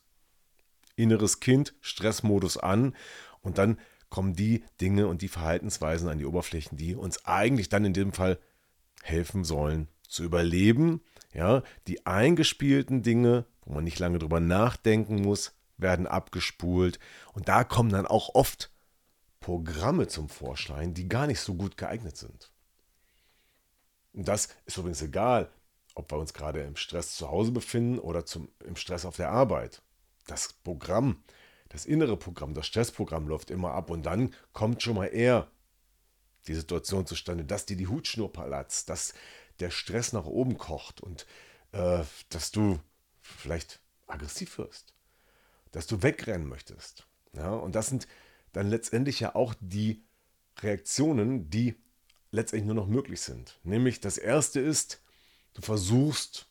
inneres 0.95 1.39
Kind, 1.39 1.73
Stressmodus 1.79 2.57
an. 2.57 2.95
Und 3.41 3.57
dann 3.57 3.79
kommen 4.09 4.35
die 4.35 4.63
Dinge 4.81 5.07
und 5.07 5.21
die 5.21 5.29
Verhaltensweisen 5.29 6.09
an 6.09 6.17
die 6.17 6.25
Oberflächen, 6.25 6.77
die 6.77 6.93
uns 6.93 7.25
eigentlich 7.25 7.69
dann 7.69 7.85
in 7.85 7.93
dem 7.93 8.11
Fall 8.11 8.37
helfen 9.01 9.45
sollen 9.45 9.87
zu 10.09 10.23
überleben. 10.23 11.01
Ja, 11.33 11.63
die 11.87 12.05
eingespielten 12.05 13.03
Dinge, 13.03 13.45
wo 13.61 13.75
man 13.75 13.83
nicht 13.83 13.99
lange 13.99 14.19
drüber 14.19 14.39
nachdenken 14.39 15.21
muss, 15.21 15.53
werden 15.77 16.07
abgespult. 16.07 16.99
Und 17.33 17.47
da 17.47 17.63
kommen 17.63 17.91
dann 17.91 18.07
auch 18.07 18.35
oft 18.35 18.71
Programme 19.39 20.07
zum 20.07 20.27
Vorschein, 20.27 20.93
die 20.93 21.07
gar 21.07 21.27
nicht 21.27 21.39
so 21.39 21.53
gut 21.55 21.77
geeignet 21.77 22.17
sind. 22.17 22.51
Und 24.13 24.27
das 24.27 24.49
ist 24.65 24.77
übrigens 24.77 25.01
egal, 25.01 25.49
ob 25.95 26.11
wir 26.11 26.17
uns 26.17 26.33
gerade 26.33 26.61
im 26.61 26.75
Stress 26.75 27.15
zu 27.15 27.29
Hause 27.29 27.51
befinden 27.51 27.99
oder 27.99 28.25
zum, 28.25 28.49
im 28.65 28.75
Stress 28.75 29.05
auf 29.05 29.15
der 29.15 29.29
Arbeit. 29.29 29.81
Das 30.27 30.53
Programm, 30.53 31.23
das 31.69 31.85
innere 31.85 32.17
Programm, 32.17 32.53
das 32.53 32.67
Stressprogramm 32.67 33.27
läuft 33.27 33.51
immer 33.51 33.73
ab 33.73 33.89
und 33.89 34.05
dann 34.05 34.33
kommt 34.51 34.81
schon 34.81 34.95
mal 34.95 35.07
eher 35.07 35.47
die 36.47 36.55
Situation 36.55 37.05
zustande, 37.05 37.45
dass 37.45 37.65
dir 37.65 37.77
die 37.77 37.87
Hutschnur 37.87 38.31
palatzt, 38.31 38.89
dass 38.89 39.13
der 39.59 39.71
Stress 39.71 40.13
nach 40.13 40.25
oben 40.25 40.57
kocht 40.57 41.01
und 41.01 41.25
äh, 41.71 42.03
dass 42.29 42.51
du 42.51 42.79
vielleicht 43.21 43.79
aggressiv 44.07 44.57
wirst, 44.57 44.93
dass 45.71 45.87
du 45.87 46.01
wegrennen 46.01 46.47
möchtest. 46.47 47.07
Ja, 47.33 47.51
und 47.51 47.75
das 47.75 47.87
sind 47.87 48.07
dann 48.53 48.67
letztendlich 48.69 49.19
ja 49.19 49.35
auch 49.35 49.53
die 49.59 50.03
Reaktionen, 50.59 51.49
die 51.49 51.75
letztendlich 52.31 52.65
nur 52.65 52.75
noch 52.75 52.87
möglich 52.87 53.21
sind. 53.21 53.59
Nämlich 53.63 53.99
das 54.01 54.17
erste 54.17 54.59
ist, 54.59 55.01
du 55.53 55.61
versuchst 55.61 56.47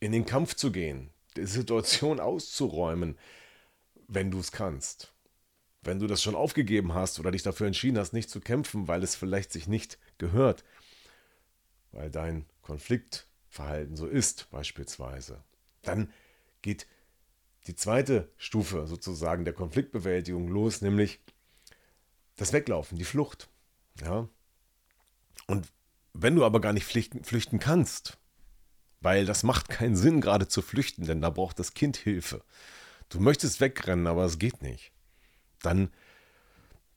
in 0.00 0.12
den 0.12 0.26
Kampf 0.26 0.54
zu 0.54 0.72
gehen, 0.72 1.10
die 1.36 1.46
Situation 1.46 2.20
auszuräumen, 2.20 3.18
wenn 4.08 4.30
du 4.30 4.38
es 4.38 4.52
kannst. 4.52 5.12
Wenn 5.82 5.98
du 6.00 6.06
das 6.06 6.22
schon 6.22 6.34
aufgegeben 6.34 6.94
hast 6.94 7.20
oder 7.20 7.30
dich 7.30 7.42
dafür 7.42 7.66
entschieden 7.66 7.98
hast, 7.98 8.12
nicht 8.12 8.30
zu 8.30 8.40
kämpfen, 8.40 8.88
weil 8.88 9.02
es 9.02 9.14
vielleicht 9.14 9.52
sich 9.52 9.68
nicht 9.68 9.98
gehört, 10.18 10.64
weil 11.96 12.10
dein 12.10 12.44
Konfliktverhalten 12.60 13.96
so 13.96 14.06
ist, 14.06 14.50
beispielsweise, 14.50 15.42
dann 15.82 16.12
geht 16.60 16.86
die 17.66 17.74
zweite 17.74 18.30
Stufe 18.36 18.86
sozusagen 18.86 19.44
der 19.44 19.54
Konfliktbewältigung 19.54 20.48
los, 20.48 20.82
nämlich 20.82 21.20
das 22.36 22.52
Weglaufen, 22.52 22.98
die 22.98 23.04
Flucht. 23.04 23.48
Ja? 24.02 24.28
Und 25.46 25.72
wenn 26.12 26.36
du 26.36 26.44
aber 26.44 26.60
gar 26.60 26.74
nicht 26.74 26.84
flüchten, 26.84 27.24
flüchten 27.24 27.58
kannst, 27.58 28.18
weil 29.00 29.24
das 29.24 29.42
macht 29.42 29.70
keinen 29.70 29.96
Sinn, 29.96 30.20
gerade 30.20 30.48
zu 30.48 30.60
flüchten, 30.60 31.06
denn 31.06 31.22
da 31.22 31.30
braucht 31.30 31.58
das 31.58 31.72
Kind 31.72 31.96
Hilfe. 31.96 32.44
Du 33.08 33.20
möchtest 33.20 33.60
wegrennen, 33.60 34.06
aber 34.06 34.24
es 34.24 34.38
geht 34.38 34.60
nicht. 34.60 34.92
Dann 35.62 35.90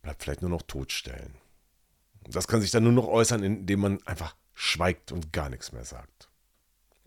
bleibt 0.01 0.24
vielleicht 0.24 0.41
nur 0.41 0.51
noch 0.51 0.63
totstellen. 0.63 1.36
Das 2.27 2.48
kann 2.48 2.62
sich 2.62 2.72
dann 2.72 2.84
nur 2.84 2.91
noch 2.91 3.08
äußern, 3.08 3.44
indem 3.44 3.79
man 3.79 4.06
einfach 4.06 4.36
schweigt 4.60 5.13
und 5.13 5.32
gar 5.32 5.50
nichts 5.50 5.72
mehr 5.72 5.86
sagt. 5.86 6.30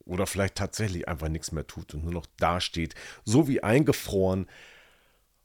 Oder 0.07 0.27
vielleicht 0.27 0.55
tatsächlich 0.55 1.07
einfach 1.07 1.29
nichts 1.29 1.53
mehr 1.53 1.67
tut 1.67 1.93
und 1.93 2.03
nur 2.03 2.15
noch 2.15 2.25
dasteht, 2.39 2.95
so 3.27 3.47
wie 3.47 3.63
eingefroren 3.63 4.49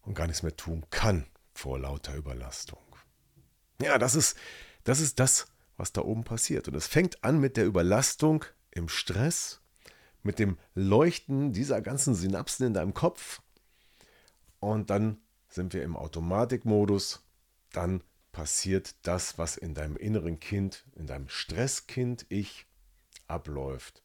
und 0.03 0.13
gar 0.13 0.25
nichts 0.25 0.41
mehr 0.41 0.55
tun 0.55 0.85
kann 0.89 1.27
vor 1.53 1.77
lauter 1.77 2.15
Überlastung. 2.15 2.79
Ja, 3.81 3.97
das 3.97 4.15
ist, 4.15 4.37
das 4.85 5.01
ist 5.01 5.19
das, 5.19 5.47
was 5.75 5.91
da 5.91 6.01
oben 6.01 6.23
passiert. 6.23 6.69
Und 6.69 6.75
es 6.75 6.87
fängt 6.87 7.25
an 7.25 7.41
mit 7.41 7.57
der 7.57 7.65
Überlastung 7.65 8.45
im 8.71 8.87
Stress, 8.87 9.59
mit 10.23 10.39
dem 10.39 10.57
Leuchten 10.75 11.51
dieser 11.51 11.81
ganzen 11.81 12.15
Synapsen 12.15 12.67
in 12.67 12.73
deinem 12.73 12.93
Kopf. 12.93 13.41
Und 14.61 14.89
dann 14.89 15.17
sind 15.49 15.73
wir 15.73 15.83
im 15.83 15.97
Automatikmodus. 15.97 17.21
Dann 17.73 18.01
passiert 18.37 18.93
das, 19.01 19.39
was 19.39 19.57
in 19.57 19.73
deinem 19.73 19.97
inneren 19.97 20.39
Kind, 20.39 20.85
in 20.93 21.07
deinem 21.07 21.27
Stresskind-Ich 21.27 22.67
abläuft, 23.25 24.03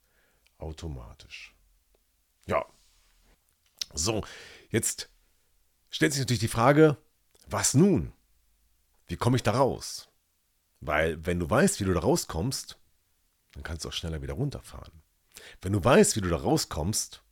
automatisch. 0.56 1.54
Ja. 2.46 2.64
So, 3.92 4.24
jetzt 4.70 5.10
stellt 5.90 6.14
sich 6.14 6.20
natürlich 6.20 6.40
die 6.40 6.48
Frage, 6.48 6.96
was 7.46 7.74
nun? 7.74 8.14
Wie 9.06 9.16
komme 9.16 9.36
ich 9.36 9.42
da 9.42 9.50
raus? 9.50 10.08
Weil 10.80 11.26
wenn 11.26 11.38
du 11.38 11.50
weißt, 11.50 11.78
wie 11.80 11.84
du 11.84 11.92
da 11.92 12.00
rauskommst, 12.00 12.78
dann 13.52 13.62
kannst 13.64 13.84
du 13.84 13.90
auch 13.90 13.92
schneller 13.92 14.22
wieder 14.22 14.32
runterfahren. 14.32 15.02
Wenn 15.60 15.74
du 15.74 15.84
weißt, 15.84 16.16
wie 16.16 16.22
du 16.22 16.30
da 16.30 16.38
rauskommst, 16.38 17.22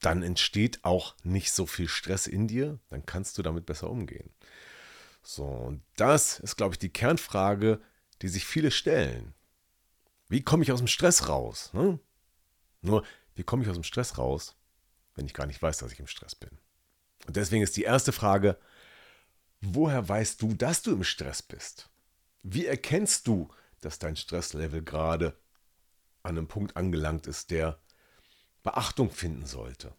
dann 0.00 0.24
entsteht 0.24 0.80
auch 0.82 1.14
nicht 1.22 1.52
so 1.52 1.66
viel 1.66 1.86
Stress 1.86 2.26
in 2.26 2.48
dir, 2.48 2.80
dann 2.88 3.06
kannst 3.06 3.38
du 3.38 3.42
damit 3.42 3.64
besser 3.64 3.88
umgehen. 3.88 4.34
So, 5.22 5.44
und 5.44 5.82
das 5.96 6.40
ist, 6.40 6.56
glaube 6.56 6.74
ich, 6.74 6.78
die 6.78 6.92
Kernfrage, 6.92 7.80
die 8.22 8.28
sich 8.28 8.46
viele 8.46 8.70
stellen. 8.70 9.34
Wie 10.28 10.42
komme 10.42 10.62
ich 10.62 10.72
aus 10.72 10.80
dem 10.80 10.86
Stress 10.86 11.28
raus? 11.28 11.70
Ne? 11.72 11.98
Nur, 12.82 13.04
wie 13.34 13.42
komme 13.42 13.62
ich 13.62 13.68
aus 13.68 13.76
dem 13.76 13.84
Stress 13.84 14.18
raus, 14.18 14.56
wenn 15.14 15.26
ich 15.26 15.34
gar 15.34 15.46
nicht 15.46 15.60
weiß, 15.60 15.78
dass 15.78 15.92
ich 15.92 16.00
im 16.00 16.06
Stress 16.06 16.34
bin? 16.34 16.50
Und 17.26 17.36
deswegen 17.36 17.62
ist 17.62 17.76
die 17.76 17.82
erste 17.82 18.12
Frage, 18.12 18.58
woher 19.60 20.08
weißt 20.08 20.40
du, 20.40 20.54
dass 20.54 20.82
du 20.82 20.92
im 20.92 21.04
Stress 21.04 21.42
bist? 21.42 21.90
Wie 22.42 22.66
erkennst 22.66 23.26
du, 23.26 23.48
dass 23.80 23.98
dein 23.98 24.16
Stresslevel 24.16 24.82
gerade 24.82 25.38
an 26.22 26.36
einem 26.36 26.48
Punkt 26.48 26.76
angelangt 26.76 27.26
ist, 27.26 27.50
der 27.50 27.80
Beachtung 28.62 29.10
finden 29.10 29.46
sollte, 29.46 29.94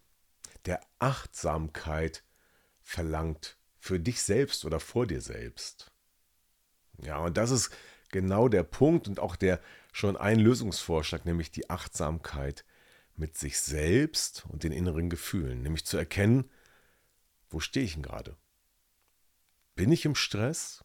der 0.66 0.80
Achtsamkeit 0.98 2.24
verlangt 2.80 3.56
für 3.82 3.98
dich 3.98 4.22
selbst 4.22 4.64
oder 4.64 4.78
vor 4.78 5.08
dir 5.08 5.20
selbst? 5.20 5.90
Ja, 6.98 7.18
und 7.18 7.36
das 7.36 7.50
ist 7.50 7.72
genau 8.12 8.46
der 8.48 8.62
Punkt 8.62 9.08
und 9.08 9.18
auch 9.18 9.34
der 9.34 9.60
schon 9.92 10.16
ein 10.16 10.38
Lösungsvorschlag, 10.38 11.24
nämlich 11.24 11.50
die 11.50 11.68
Achtsamkeit 11.68 12.64
mit 13.16 13.36
sich 13.36 13.60
selbst 13.60 14.44
und 14.48 14.62
den 14.62 14.70
inneren 14.70 15.10
Gefühlen, 15.10 15.62
nämlich 15.62 15.84
zu 15.84 15.96
erkennen, 15.96 16.48
wo 17.50 17.58
stehe 17.58 17.84
ich 17.84 17.94
denn 17.94 18.04
gerade? 18.04 18.36
Bin 19.74 19.90
ich 19.90 20.04
im 20.04 20.14
Stress? 20.14 20.84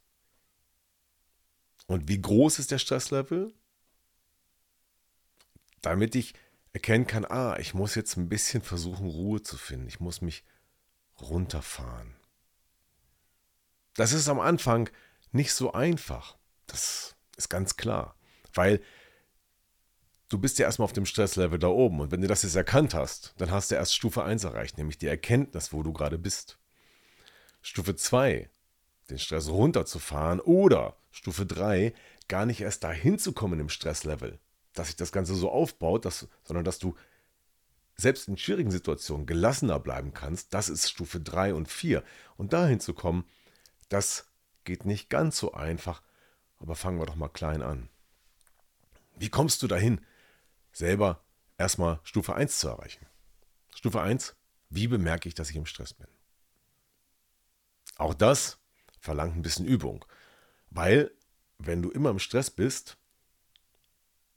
Und 1.85 2.07
wie 2.07 2.19
groß 2.19 2.57
ist 2.57 2.71
der 2.71 2.79
Stresslevel? 2.79 3.53
Damit 5.83 6.15
ich 6.15 6.33
erkennen 6.73 7.05
kann, 7.05 7.25
ah, 7.25 7.59
ich 7.59 7.75
muss 7.75 7.93
jetzt 7.93 8.17
ein 8.17 8.27
bisschen 8.27 8.63
versuchen, 8.63 9.07
Ruhe 9.07 9.43
zu 9.43 9.55
finden. 9.55 9.87
Ich 9.87 9.99
muss 9.99 10.21
mich 10.21 10.43
runterfahren. 11.21 12.16
Das 13.97 14.13
ist 14.13 14.29
am 14.29 14.39
Anfang 14.39 14.89
nicht 15.31 15.53
so 15.53 15.73
einfach. 15.73 16.37
Das 16.67 17.15
ist 17.35 17.49
ganz 17.49 17.75
klar. 17.75 18.15
Weil 18.53 18.79
du 20.29 20.37
bist 20.37 20.59
ja 20.59 20.65
erstmal 20.65 20.85
auf 20.85 20.93
dem 20.93 21.07
Stresslevel 21.07 21.57
da 21.57 21.67
oben. 21.67 21.99
Und 21.99 22.11
wenn 22.11 22.21
du 22.21 22.27
das 22.27 22.43
jetzt 22.43 22.55
erkannt 22.55 22.93
hast, 22.93 23.33
dann 23.37 23.51
hast 23.51 23.71
du 23.71 23.75
erst 23.75 23.95
Stufe 23.95 24.23
1 24.23 24.43
erreicht, 24.43 24.77
nämlich 24.77 24.99
die 24.99 25.07
Erkenntnis, 25.07 25.73
wo 25.73 25.81
du 25.81 25.93
gerade 25.93 26.19
bist. 26.19 26.59
Stufe 27.61 27.95
2, 27.95 28.49
den 29.09 29.19
Stress 29.19 29.49
runterzufahren 29.49 30.39
oder 30.41 30.95
Stufe 31.09 31.47
3, 31.47 31.93
gar 32.27 32.45
nicht 32.45 32.61
erst 32.61 32.83
dahin 32.83 33.17
zu 33.17 33.33
kommen 33.33 33.59
im 33.59 33.69
Stresslevel, 33.69 34.39
dass 34.73 34.87
sich 34.87 34.95
das 34.95 35.11
Ganze 35.11 35.33
so 35.33 35.49
aufbaut, 35.49 36.05
dass, 36.05 36.27
sondern 36.43 36.65
dass 36.65 36.77
du 36.77 36.95
selbst 37.95 38.27
in 38.27 38.37
schwierigen 38.37 38.69
Situationen 38.69 39.25
gelassener 39.25 39.79
bleiben 39.79 40.13
kannst, 40.13 40.53
das 40.53 40.69
ist 40.69 40.87
Stufe 40.87 41.19
3 41.19 41.55
und 41.55 41.67
4. 41.67 42.03
Und 42.35 42.53
dahin 42.53 42.79
zu 42.79 42.93
kommen, 42.93 43.25
dass 43.89 44.27
geht 44.63 44.86
nicht 44.86 45.10
ganz 45.10 45.38
so 45.38 45.53
einfach, 45.53 46.03
aber 46.60 46.75
fangen 46.75 47.00
wir 47.00 47.06
doch 47.06 47.15
mal 47.15 47.29
klein 47.29 47.62
an. 47.62 47.89
Wie 49.15 49.29
kommst 49.29 49.63
du 49.63 49.67
dahin, 49.67 50.01
selber 50.72 51.24
erstmal 51.58 52.00
Stufe 52.03 52.36
1 52.36 52.60
zu 52.60 52.67
erreichen? 52.67 53.06
Stufe 53.74 54.01
1, 54.01 54.36
wie 54.70 54.88
bemerke 54.88 55.27
ich, 55.29 55.36
dass 55.36 55.50
ich 55.50 55.56
im 55.56 55.65
Stress 55.65 55.94
bin? 55.94 56.08
Auch 57.96 58.13
das 58.13 58.60
verlangt 59.00 59.36
ein 59.36 59.41
bisschen 59.41 59.65
Übung, 59.65 60.06
weil 60.70 61.12
wenn 61.58 61.82
du 61.82 61.89
immer 61.89 62.12
im 62.12 62.20
Stress 62.20 62.51
bist, 62.51 62.98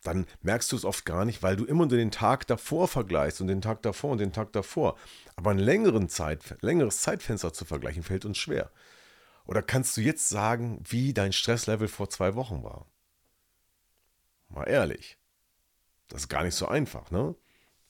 dann 0.03 0.27
merkst 0.41 0.73
du 0.73 0.77
es 0.77 0.85
oft 0.85 1.05
gar 1.05 1.27
nicht, 1.27 1.43
weil 1.43 1.57
du 1.57 1.65
immer 1.65 1.87
nur 1.87 1.99
den 1.99 2.11
Tag 2.11 2.47
davor 2.47 2.89
vergleichst 2.89 3.41
und 3.41 3.49
den 3.49 3.61
Tag 3.61 3.83
davor 3.83 4.13
und 4.13 4.19
den 4.19 4.33
Tag 4.33 4.53
davor. 4.53 4.97
Aber 5.37 5.51
ein 5.51 5.59
längeren 5.59 6.09
Zeit, 6.09 6.57
längeres 6.63 7.03
Zeitfenster 7.03 7.53
zu 7.53 7.67
vergleichen, 7.67 8.03
fällt 8.03 8.25
uns 8.25 8.39
schwer. 8.39 8.71
Oder 9.47 9.63
kannst 9.63 9.97
du 9.97 10.01
jetzt 10.01 10.29
sagen, 10.29 10.83
wie 10.89 11.13
dein 11.13 11.33
Stresslevel 11.33 11.89
vor 11.89 12.11
zwei 12.11 12.35
Wochen 12.35 12.63
war? 12.63 12.87
Mal 14.49 14.65
ehrlich. 14.65 15.19
Das 16.09 16.23
ist 16.23 16.29
gar 16.29 16.43
nicht 16.43 16.55
so 16.55 16.67
einfach, 16.67 17.11
ne? 17.11 17.35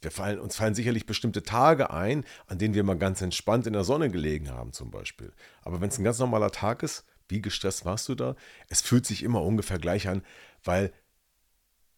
Wir 0.03 0.11
fallen, 0.11 0.39
uns 0.39 0.57
fallen 0.57 0.75
sicherlich 0.75 1.05
bestimmte 1.05 1.43
Tage 1.43 1.91
ein, 1.91 2.25
an 2.47 2.59
denen 2.59 2.75
wir 2.75 2.85
mal 2.85 2.97
ganz 2.97 3.21
entspannt 3.21 3.67
in 3.67 3.75
der 3.75 3.85
Sonne 3.85 4.11
gelegen 4.11 4.51
haben, 4.51 4.73
zum 4.73 4.91
Beispiel. 4.91 5.33
Aber 5.63 5.81
wenn 5.81 5.91
es 5.91 5.99
ein 5.99 6.05
ganz 6.05 6.19
normaler 6.19 6.51
Tag 6.51 6.83
ist, 6.83 7.05
wie 7.29 7.43
gestresst 7.43 7.85
warst 7.85 8.09
du 8.09 8.15
da? 8.15 8.35
Es 8.69 8.81
fühlt 8.81 9.05
sich 9.05 9.23
immer 9.23 9.43
ungefähr 9.43 9.79
gleich 9.79 10.09
an, 10.09 10.23
weil 10.65 10.93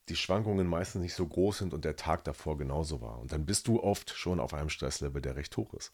die 0.09 0.17
Schwankungen 0.17 0.67
meistens 0.67 1.01
nicht 1.01 1.15
so 1.15 1.27
groß 1.27 1.59
sind 1.59 1.75
und 1.75 1.85
der 1.85 1.97
Tag 1.97 2.25
davor 2.25 2.59
genauso 2.59 3.01
war. 3.01 3.19
Und 3.21 3.33
dann 3.33 3.47
bist 3.47 3.69
du 3.69 3.81
oft 3.81 4.11
schon 4.11 4.41
auf 4.41 4.53
einem 4.53 4.69
Stresslevel, 4.69 5.23
der 5.23 5.37
recht 5.37 5.57
hoch 5.57 5.73
ist. 5.75 5.93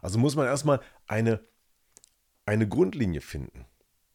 Also 0.00 0.18
muss 0.18 0.34
man 0.34 0.46
erstmal 0.46 0.80
eine, 1.06 1.44
eine 2.46 2.68
Grundlinie 2.68 3.20
finden. 3.20 3.66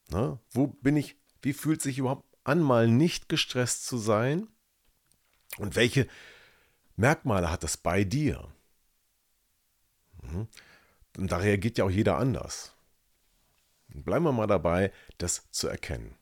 Na, 0.09 0.39
wo 0.51 0.67
bin 0.67 0.98
ich, 0.98 1.17
wie 1.41 1.53
fühlt 1.53 1.81
sich 1.81 1.98
überhaupt 1.98 2.25
an, 2.43 2.62
mal 2.62 2.88
nicht 2.88 3.29
gestresst 3.29 3.86
zu 3.86 3.98
sein? 3.98 4.48
Und 5.57 5.75
welche 5.75 6.07
Merkmale 6.95 7.51
hat 7.51 7.63
das 7.63 7.77
bei 7.77 8.03
dir? 8.03 8.51
Mhm. 10.21 10.48
Und 11.17 11.31
da 11.31 11.38
reagiert 11.38 11.77
ja 11.77 11.86
auch 11.86 11.89
jeder 11.89 12.17
anders. 12.17 12.74
Bleiben 13.88 14.25
wir 14.25 14.31
mal 14.31 14.48
dabei, 14.48 14.91
das 15.17 15.50
zu 15.51 15.67
erkennen. 15.67 16.15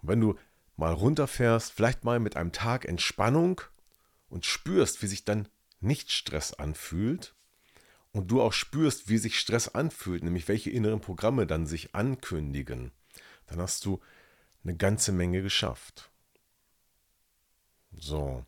Und 0.00 0.08
wenn 0.08 0.20
du 0.20 0.38
mal 0.76 0.92
runterfährst, 0.92 1.72
vielleicht 1.72 2.04
mal 2.04 2.20
mit 2.20 2.36
einem 2.36 2.52
Tag 2.52 2.84
Entspannung 2.84 3.60
und 4.28 4.46
spürst, 4.46 5.02
wie 5.02 5.08
sich 5.08 5.24
dann 5.24 5.48
nicht 5.80 6.12
Stress 6.12 6.54
anfühlt 6.54 7.34
und 8.18 8.32
du 8.32 8.42
auch 8.42 8.52
spürst, 8.52 9.08
wie 9.08 9.16
sich 9.16 9.38
Stress 9.38 9.68
anfühlt, 9.68 10.24
nämlich 10.24 10.48
welche 10.48 10.70
inneren 10.70 11.00
Programme 11.00 11.46
dann 11.46 11.66
sich 11.66 11.94
ankündigen, 11.94 12.90
dann 13.46 13.60
hast 13.60 13.84
du 13.84 14.00
eine 14.64 14.76
ganze 14.76 15.12
Menge 15.12 15.40
geschafft. 15.40 16.10
So. 17.96 18.44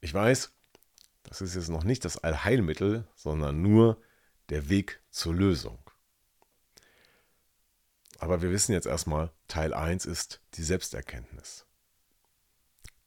Ich 0.00 0.14
weiß, 0.14 0.52
das 1.24 1.40
ist 1.40 1.56
jetzt 1.56 1.68
noch 1.68 1.82
nicht 1.82 2.04
das 2.04 2.16
Allheilmittel, 2.16 3.08
sondern 3.16 3.60
nur 3.60 4.00
der 4.48 4.68
Weg 4.68 5.02
zur 5.10 5.34
Lösung. 5.34 5.80
Aber 8.20 8.40
wir 8.40 8.52
wissen 8.52 8.70
jetzt 8.70 8.86
erstmal, 8.86 9.32
Teil 9.48 9.74
1 9.74 10.06
ist 10.06 10.40
die 10.54 10.62
Selbsterkenntnis. 10.62 11.66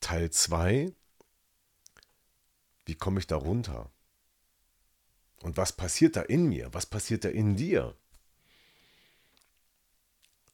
Teil 0.01 0.29
2, 0.29 0.93
wie 2.85 2.95
komme 2.95 3.21
ich 3.21 3.27
da 3.27 3.37
runter? 3.37 3.92
Und 5.43 5.57
was 5.57 5.73
passiert 5.73 6.15
da 6.15 6.21
in 6.21 6.47
mir? 6.47 6.73
Was 6.73 6.85
passiert 6.85 7.25
da 7.25 7.29
in 7.29 7.57
dir? 7.57 7.93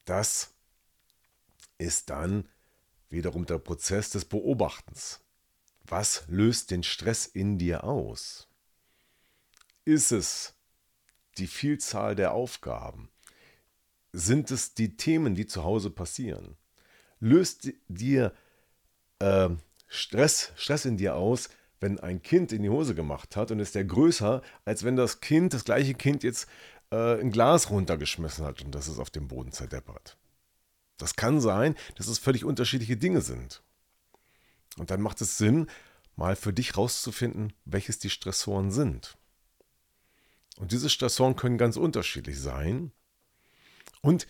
Das 0.05 0.49
ist 1.77 2.09
dann 2.09 2.49
wiederum 3.11 3.45
der 3.45 3.59
Prozess 3.59 4.09
des 4.09 4.25
Beobachtens. 4.25 5.19
Was 5.83 6.23
löst 6.27 6.71
den 6.71 6.81
Stress 6.81 7.27
in 7.27 7.59
dir 7.59 7.83
aus? 7.83 8.47
Ist 9.85 10.11
es 10.11 10.55
die 11.37 11.47
Vielzahl 11.47 12.15
der 12.15 12.33
Aufgaben? 12.33 13.09
Sind 14.11 14.49
es 14.49 14.73
die 14.73 14.97
Themen, 14.97 15.35
die 15.35 15.45
zu 15.45 15.63
Hause 15.63 15.91
passieren? 15.91 16.57
Löst 17.19 17.71
dir 17.87 18.33
äh, 19.19 19.49
Stress, 19.87 20.51
Stress 20.55 20.85
in 20.85 20.97
dir 20.97 21.15
aus, 21.15 21.49
wenn 21.79 21.99
ein 21.99 22.21
Kind 22.21 22.51
in 22.51 22.63
die 22.63 22.69
Hose 22.69 22.95
gemacht 22.95 23.35
hat 23.35 23.51
und 23.51 23.59
ist 23.59 23.75
der 23.75 23.85
größer, 23.85 24.41
als 24.65 24.83
wenn 24.83 24.95
das 24.95 25.21
Kind, 25.21 25.53
das 25.53 25.63
gleiche 25.63 25.93
Kind 25.93 26.23
jetzt 26.23 26.47
äh, 26.91 27.19
ein 27.19 27.31
Glas 27.31 27.69
runtergeschmissen 27.69 28.45
hat 28.45 28.61
und 28.63 28.73
das 28.73 28.87
ist 28.87 28.99
auf 28.99 29.09
dem 29.09 29.27
Boden 29.27 29.51
zerdeppert. 29.51 30.17
Das 30.97 31.15
kann 31.15 31.39
sein, 31.39 31.75
dass 31.95 32.07
es 32.07 32.19
völlig 32.19 32.43
unterschiedliche 32.43 32.97
Dinge 32.97 33.21
sind. 33.21 33.63
Und 34.77 34.91
dann 34.91 35.01
macht 35.01 35.21
es 35.21 35.37
Sinn, 35.37 35.67
mal 36.15 36.35
für 36.35 36.53
dich 36.53 36.77
rauszufinden, 36.77 37.53
welches 37.65 37.99
die 37.99 38.09
Stressoren 38.09 38.71
sind. 38.71 39.17
Und 40.57 40.73
diese 40.73 40.89
Stressoren 40.89 41.37
können 41.37 41.57
ganz 41.57 41.77
unterschiedlich 41.77 42.39
sein. 42.39 42.91
Und 44.01 44.27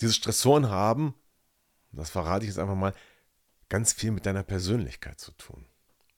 diese 0.00 0.14
Stressoren 0.14 0.70
haben, 0.70 1.14
das 1.92 2.08
verrate 2.10 2.44
ich 2.44 2.50
jetzt 2.50 2.58
einfach 2.58 2.74
mal, 2.74 2.94
ganz 3.68 3.92
viel 3.92 4.10
mit 4.10 4.24
deiner 4.24 4.42
Persönlichkeit 4.42 5.20
zu 5.20 5.32
tun, 5.32 5.66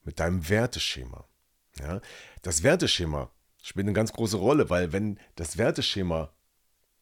mit 0.03 0.19
deinem 0.19 0.47
Werteschema. 0.49 1.25
Ja? 1.79 2.01
Das 2.41 2.63
Werteschema 2.63 3.31
spielt 3.61 3.85
eine 3.85 3.93
ganz 3.93 4.13
große 4.13 4.37
Rolle, 4.37 4.69
weil 4.69 4.91
wenn 4.91 5.19
das 5.35 5.57
Werteschema 5.57 6.33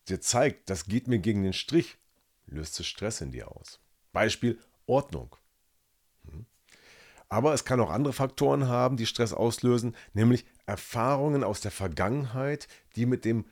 dir 0.08 0.22
zeigt, 0.22 0.70
das 0.70 0.86
geht 0.86 1.08
mir 1.08 1.20
gegen 1.20 1.44
den 1.44 1.54
Strich, 1.54 1.98
löst 2.46 2.80
es 2.80 2.88
Stress 2.88 3.22
in 3.22 3.32
dir 3.32 3.52
aus. 3.52 3.80
Beispiel 4.12 4.60
Ordnung. 4.86 5.36
Hm? 6.26 6.46
Aber 7.30 7.54
es 7.54 7.64
kann 7.64 7.80
auch 7.80 7.92
andere 7.92 8.14
Faktoren 8.14 8.68
haben, 8.68 8.98
die 8.98 9.06
Stress 9.06 9.34
auslösen, 9.34 9.96
nämlich 10.14 10.46
Erfahrungen 10.66 11.44
aus 11.44 11.62
der 11.62 11.72
Vergangenheit, 11.72 12.68
die 12.96 13.06
mit 13.06 13.26
dem 13.26 13.46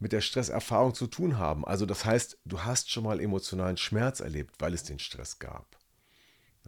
mit 0.00 0.12
der 0.12 0.20
Stresserfahrung 0.20 0.94
zu 0.94 1.06
tun 1.06 1.38
haben. 1.38 1.64
Also 1.64 1.86
das 1.86 2.04
heißt, 2.04 2.38
du 2.44 2.62
hast 2.62 2.90
schon 2.90 3.04
mal 3.04 3.20
emotionalen 3.20 3.78
Schmerz 3.78 4.20
erlebt, 4.20 4.56
weil 4.58 4.74
es 4.74 4.82
den 4.82 4.98
Stress 4.98 5.38
gab. 5.38 5.78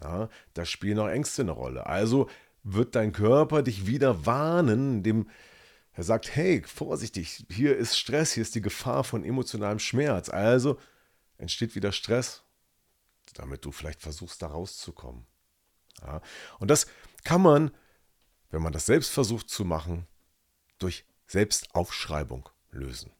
Ja, 0.01 0.29
da 0.53 0.65
spielen 0.65 0.99
auch 0.99 1.07
Ängste 1.07 1.41
eine 1.41 1.51
Rolle. 1.51 1.87
Also 1.87 2.29
wird 2.63 2.95
dein 2.95 3.13
Körper 3.13 3.63
dich 3.63 3.87
wieder 3.87 4.25
warnen, 4.25 4.97
indem 4.97 5.29
er 5.93 6.03
sagt, 6.03 6.35
hey, 6.35 6.61
vorsichtig, 6.63 7.45
hier 7.49 7.75
ist 7.75 7.97
Stress, 7.97 8.33
hier 8.33 8.43
ist 8.43 8.53
die 8.53 8.61
Gefahr 8.61 9.03
von 9.03 9.23
emotionalem 9.23 9.79
Schmerz. 9.79 10.29
Also 10.29 10.79
entsteht 11.37 11.73
wieder 11.75 11.91
Stress, 11.91 12.43
damit 13.33 13.65
du 13.65 13.71
vielleicht 13.71 14.01
versuchst, 14.01 14.41
da 14.41 14.47
rauszukommen. 14.47 15.25
Ja, 16.01 16.21
und 16.59 16.69
das 16.69 16.85
kann 17.23 17.41
man, 17.41 17.71
wenn 18.51 18.61
man 18.61 18.73
das 18.73 18.85
selbst 18.85 19.09
versucht 19.09 19.49
zu 19.49 19.65
machen, 19.65 20.05
durch 20.77 21.05
Selbstaufschreibung 21.25 22.47
lösen 22.69 23.11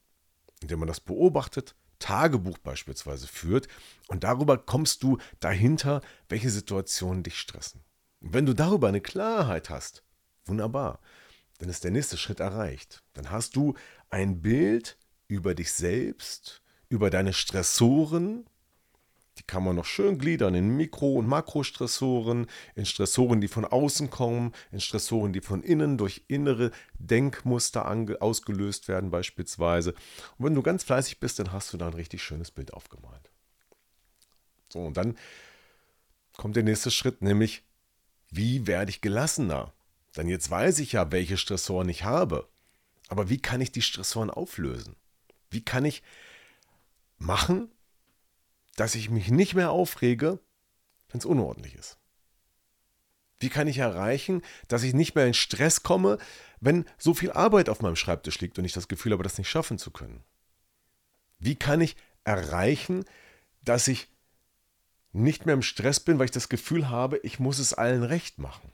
indem 0.60 0.80
man 0.80 0.88
das 0.88 1.00
beobachtet, 1.00 1.74
Tagebuch 1.98 2.58
beispielsweise 2.58 3.26
führt 3.26 3.68
und 4.06 4.24
darüber 4.24 4.58
kommst 4.58 5.02
du 5.02 5.18
dahinter, 5.40 6.00
welche 6.28 6.50
Situationen 6.50 7.22
dich 7.22 7.38
stressen. 7.38 7.82
Und 8.20 8.34
wenn 8.34 8.46
du 8.46 8.54
darüber 8.54 8.88
eine 8.88 9.00
Klarheit 9.00 9.70
hast, 9.70 10.02
wunderbar, 10.44 11.00
dann 11.58 11.68
ist 11.68 11.84
der 11.84 11.90
nächste 11.90 12.16
Schritt 12.16 12.40
erreicht. 12.40 13.02
Dann 13.14 13.30
hast 13.30 13.56
du 13.56 13.74
ein 14.10 14.40
Bild 14.40 14.96
über 15.26 15.54
dich 15.54 15.72
selbst, 15.72 16.62
über 16.88 17.10
deine 17.10 17.32
Stressoren, 17.32 18.46
die 19.38 19.44
kann 19.44 19.62
man 19.62 19.76
noch 19.76 19.84
schön 19.84 20.18
gliedern 20.18 20.54
in 20.54 20.76
Mikro- 20.76 21.14
und 21.14 21.26
Makrostressoren, 21.28 22.46
in 22.74 22.86
Stressoren, 22.86 23.40
die 23.40 23.48
von 23.48 23.64
außen 23.64 24.10
kommen, 24.10 24.52
in 24.72 24.80
Stressoren, 24.80 25.32
die 25.32 25.40
von 25.40 25.62
innen 25.62 25.96
durch 25.96 26.24
innere 26.28 26.72
Denkmuster 26.98 27.88
ausgelöst 28.20 28.88
werden 28.88 29.10
beispielsweise. 29.10 29.94
Und 30.36 30.46
wenn 30.46 30.54
du 30.54 30.62
ganz 30.62 30.82
fleißig 30.82 31.20
bist, 31.20 31.38
dann 31.38 31.52
hast 31.52 31.72
du 31.72 31.76
da 31.76 31.86
ein 31.86 31.94
richtig 31.94 32.22
schönes 32.22 32.50
Bild 32.50 32.74
aufgemalt. 32.74 33.30
So, 34.70 34.80
und 34.80 34.96
dann 34.96 35.16
kommt 36.36 36.56
der 36.56 36.64
nächste 36.64 36.90
Schritt, 36.90 37.22
nämlich, 37.22 37.62
wie 38.30 38.66
werde 38.66 38.90
ich 38.90 39.00
gelassener? 39.00 39.72
Denn 40.16 40.28
jetzt 40.28 40.50
weiß 40.50 40.80
ich 40.80 40.92
ja, 40.92 41.12
welche 41.12 41.36
Stressoren 41.36 41.88
ich 41.88 42.04
habe. 42.04 42.48
Aber 43.08 43.30
wie 43.30 43.38
kann 43.38 43.60
ich 43.60 43.72
die 43.72 43.82
Stressoren 43.82 44.30
auflösen? 44.30 44.96
Wie 45.50 45.64
kann 45.64 45.84
ich 45.84 46.02
machen, 47.18 47.70
dass 48.78 48.94
ich 48.94 49.10
mich 49.10 49.30
nicht 49.30 49.54
mehr 49.54 49.70
aufrege, 49.70 50.38
wenn 51.08 51.18
es 51.18 51.26
unordentlich 51.26 51.74
ist? 51.74 51.98
Wie 53.40 53.48
kann 53.48 53.68
ich 53.68 53.78
erreichen, 53.78 54.42
dass 54.68 54.82
ich 54.82 54.94
nicht 54.94 55.14
mehr 55.14 55.26
in 55.26 55.34
Stress 55.34 55.82
komme, 55.82 56.18
wenn 56.60 56.84
so 56.96 57.14
viel 57.14 57.32
Arbeit 57.32 57.68
auf 57.68 57.82
meinem 57.82 57.96
Schreibtisch 57.96 58.40
liegt 58.40 58.58
und 58.58 58.64
ich 58.64 58.72
das 58.72 58.88
Gefühl 58.88 59.12
habe, 59.12 59.22
das 59.22 59.38
nicht 59.38 59.48
schaffen 59.48 59.78
zu 59.78 59.90
können? 59.90 60.22
Wie 61.38 61.56
kann 61.56 61.80
ich 61.80 61.96
erreichen, 62.24 63.04
dass 63.62 63.88
ich 63.88 64.08
nicht 65.12 65.46
mehr 65.46 65.54
im 65.54 65.62
Stress 65.62 66.00
bin, 66.00 66.18
weil 66.18 66.26
ich 66.26 66.30
das 66.30 66.48
Gefühl 66.48 66.88
habe, 66.88 67.18
ich 67.18 67.38
muss 67.38 67.58
es 67.58 67.74
allen 67.74 68.02
recht 68.02 68.38
machen? 68.38 68.72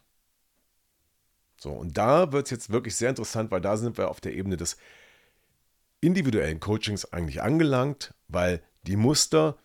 So, 1.59 1.73
und 1.73 1.97
da 1.97 2.33
wird 2.33 2.47
es 2.47 2.51
jetzt 2.51 2.71
wirklich 2.71 2.97
sehr 2.97 3.11
interessant, 3.11 3.51
weil 3.51 3.61
da 3.61 3.77
sind 3.77 3.97
wir 3.97 4.11
auf 4.11 4.21
der 4.21 4.35
Ebene 4.35 4.57
des 4.57 4.77
individuellen 6.01 6.61
Coachings 6.61 7.11
eigentlich 7.11 7.43
angelangt, 7.43 8.13
weil 8.29 8.63
die 8.83 8.97
Muster, 8.97 9.57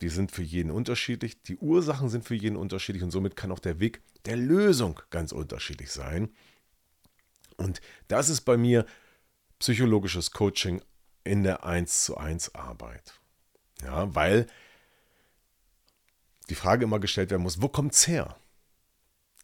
die 0.00 0.08
sind 0.08 0.32
für 0.32 0.42
jeden 0.42 0.70
unterschiedlich, 0.70 1.42
die 1.42 1.56
Ursachen 1.56 2.08
sind 2.08 2.24
für 2.24 2.34
jeden 2.34 2.56
unterschiedlich 2.56 3.02
und 3.02 3.10
somit 3.10 3.36
kann 3.36 3.52
auch 3.52 3.58
der 3.58 3.80
Weg 3.80 4.02
der 4.24 4.36
Lösung 4.36 5.00
ganz 5.10 5.32
unterschiedlich 5.32 5.90
sein. 5.90 6.30
Und 7.56 7.80
das 8.08 8.28
ist 8.28 8.42
bei 8.42 8.56
mir 8.56 8.86
psychologisches 9.58 10.30
Coaching 10.30 10.80
in 11.24 11.42
der 11.42 11.64
1 11.64 12.04
zu 12.04 12.16
1 12.16 12.54
Arbeit. 12.54 13.20
Ja, 13.82 14.14
weil 14.14 14.46
die 16.48 16.54
Frage 16.54 16.84
immer 16.84 16.98
gestellt 16.98 17.30
werden 17.30 17.42
muss, 17.42 17.60
wo 17.60 17.68
kommt 17.68 17.94
es 17.94 18.08
her? 18.08 18.36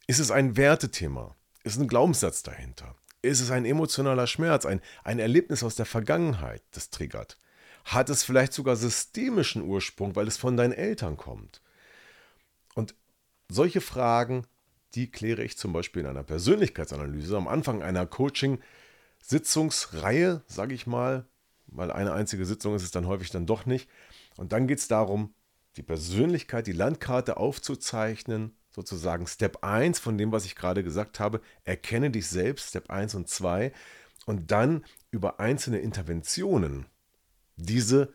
Ist 0.07 0.19
es 0.19 0.31
ein 0.31 0.57
Wertethema? 0.57 1.35
Ist 1.63 1.79
ein 1.79 1.87
Glaubenssatz 1.87 2.43
dahinter? 2.43 2.95
Ist 3.21 3.41
es 3.41 3.51
ein 3.51 3.65
emotionaler 3.65 4.27
Schmerz, 4.27 4.65
ein, 4.65 4.81
ein 5.03 5.19
Erlebnis 5.19 5.63
aus 5.63 5.75
der 5.75 5.85
Vergangenheit, 5.85 6.63
das 6.71 6.89
triggert? 6.89 7.37
Hat 7.87 8.09
es 8.09 8.23
vielleicht 8.23 8.51
sogar 8.51 8.75
systemischen 8.75 9.61
Ursprung, 9.61 10.17
weil 10.17 10.27
es 10.27 10.35
von 10.35 10.57
deinen 10.57 10.73
Eltern 10.73 11.15
kommt? 11.15 11.61
Und 12.75 12.93
solche 13.47 13.79
Fragen, 13.79 14.45
die 14.93 15.09
kläre 15.09 15.41
ich 15.41 15.57
zum 15.57 15.71
Beispiel 15.71 16.01
in 16.01 16.09
einer 16.09 16.23
Persönlichkeitsanalyse 16.23 17.37
am 17.37 17.47
Anfang 17.47 17.81
einer 17.81 18.05
Coaching-Sitzungsreihe, 18.05 20.41
sage 20.47 20.73
ich 20.73 20.85
mal, 20.85 21.25
weil 21.67 21.93
eine 21.93 22.11
einzige 22.11 22.45
Sitzung 22.45 22.75
ist 22.75 22.83
es 22.83 22.91
dann 22.91 23.07
häufig 23.07 23.29
dann 23.29 23.45
doch 23.45 23.65
nicht. 23.65 23.89
Und 24.35 24.51
dann 24.51 24.67
geht 24.67 24.79
es 24.79 24.89
darum, 24.89 25.33
die 25.77 25.83
Persönlichkeit, 25.83 26.67
die 26.67 26.73
Landkarte 26.73 27.37
aufzuzeichnen, 27.37 28.53
sozusagen 28.69 29.27
Step 29.27 29.63
1 29.63 29.99
von 29.99 30.17
dem, 30.17 30.33
was 30.33 30.43
ich 30.43 30.57
gerade 30.57 30.83
gesagt 30.83 31.21
habe, 31.21 31.39
erkenne 31.63 32.11
dich 32.11 32.27
selbst, 32.27 32.67
Step 32.67 32.89
1 32.89 33.15
und 33.15 33.29
2, 33.29 33.71
und 34.25 34.51
dann 34.51 34.83
über 35.09 35.39
einzelne 35.39 35.79
Interventionen 35.79 36.85
diese 37.57 38.13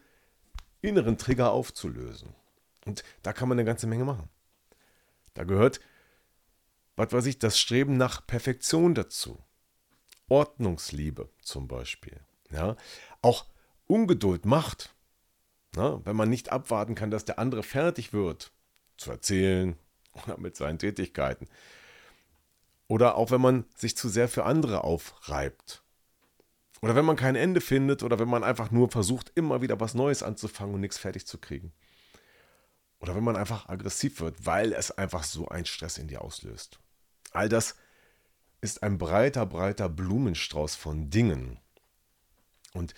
inneren 0.80 1.18
Trigger 1.18 1.52
aufzulösen. 1.52 2.34
Und 2.84 3.04
da 3.22 3.32
kann 3.32 3.48
man 3.48 3.58
eine 3.58 3.66
ganze 3.66 3.86
Menge 3.86 4.04
machen. 4.04 4.28
Da 5.34 5.44
gehört, 5.44 5.80
was 6.96 7.12
weiß 7.12 7.26
ich, 7.26 7.38
das 7.38 7.58
Streben 7.58 7.96
nach 7.96 8.26
Perfektion 8.26 8.94
dazu. 8.94 9.38
Ordnungsliebe 10.28 11.28
zum 11.42 11.68
Beispiel. 11.68 12.20
Ja? 12.50 12.76
Auch 13.20 13.46
Ungeduld 13.86 14.46
macht. 14.46 14.94
Na, 15.74 16.04
wenn 16.04 16.16
man 16.16 16.28
nicht 16.28 16.50
abwarten 16.50 16.94
kann, 16.94 17.10
dass 17.10 17.24
der 17.24 17.38
andere 17.38 17.62
fertig 17.62 18.12
wird, 18.12 18.52
zu 18.98 19.10
erzählen, 19.10 19.76
oder 20.12 20.38
mit 20.38 20.56
seinen 20.56 20.78
Tätigkeiten. 20.78 21.48
Oder 22.88 23.16
auch 23.16 23.30
wenn 23.30 23.40
man 23.40 23.64
sich 23.74 23.96
zu 23.96 24.08
sehr 24.08 24.28
für 24.28 24.44
andere 24.44 24.84
aufreibt. 24.84 25.81
Oder 26.82 26.96
wenn 26.96 27.04
man 27.04 27.16
kein 27.16 27.36
Ende 27.36 27.60
findet 27.60 28.02
oder 28.02 28.18
wenn 28.18 28.28
man 28.28 28.42
einfach 28.42 28.72
nur 28.72 28.90
versucht, 28.90 29.30
immer 29.36 29.62
wieder 29.62 29.78
was 29.78 29.94
Neues 29.94 30.22
anzufangen 30.22 30.74
und 30.74 30.80
nichts 30.80 30.98
fertig 30.98 31.26
zu 31.26 31.38
kriegen. 31.38 31.72
Oder 32.98 33.14
wenn 33.14 33.24
man 33.24 33.36
einfach 33.36 33.68
aggressiv 33.68 34.20
wird, 34.20 34.46
weil 34.46 34.72
es 34.72 34.90
einfach 34.90 35.22
so 35.22 35.48
einen 35.48 35.64
Stress 35.64 35.96
in 35.96 36.08
dir 36.08 36.22
auslöst. 36.22 36.80
All 37.32 37.48
das 37.48 37.76
ist 38.60 38.82
ein 38.82 38.98
breiter, 38.98 39.46
breiter 39.46 39.88
Blumenstrauß 39.88 40.74
von 40.74 41.08
Dingen. 41.08 41.60
Und 42.72 42.94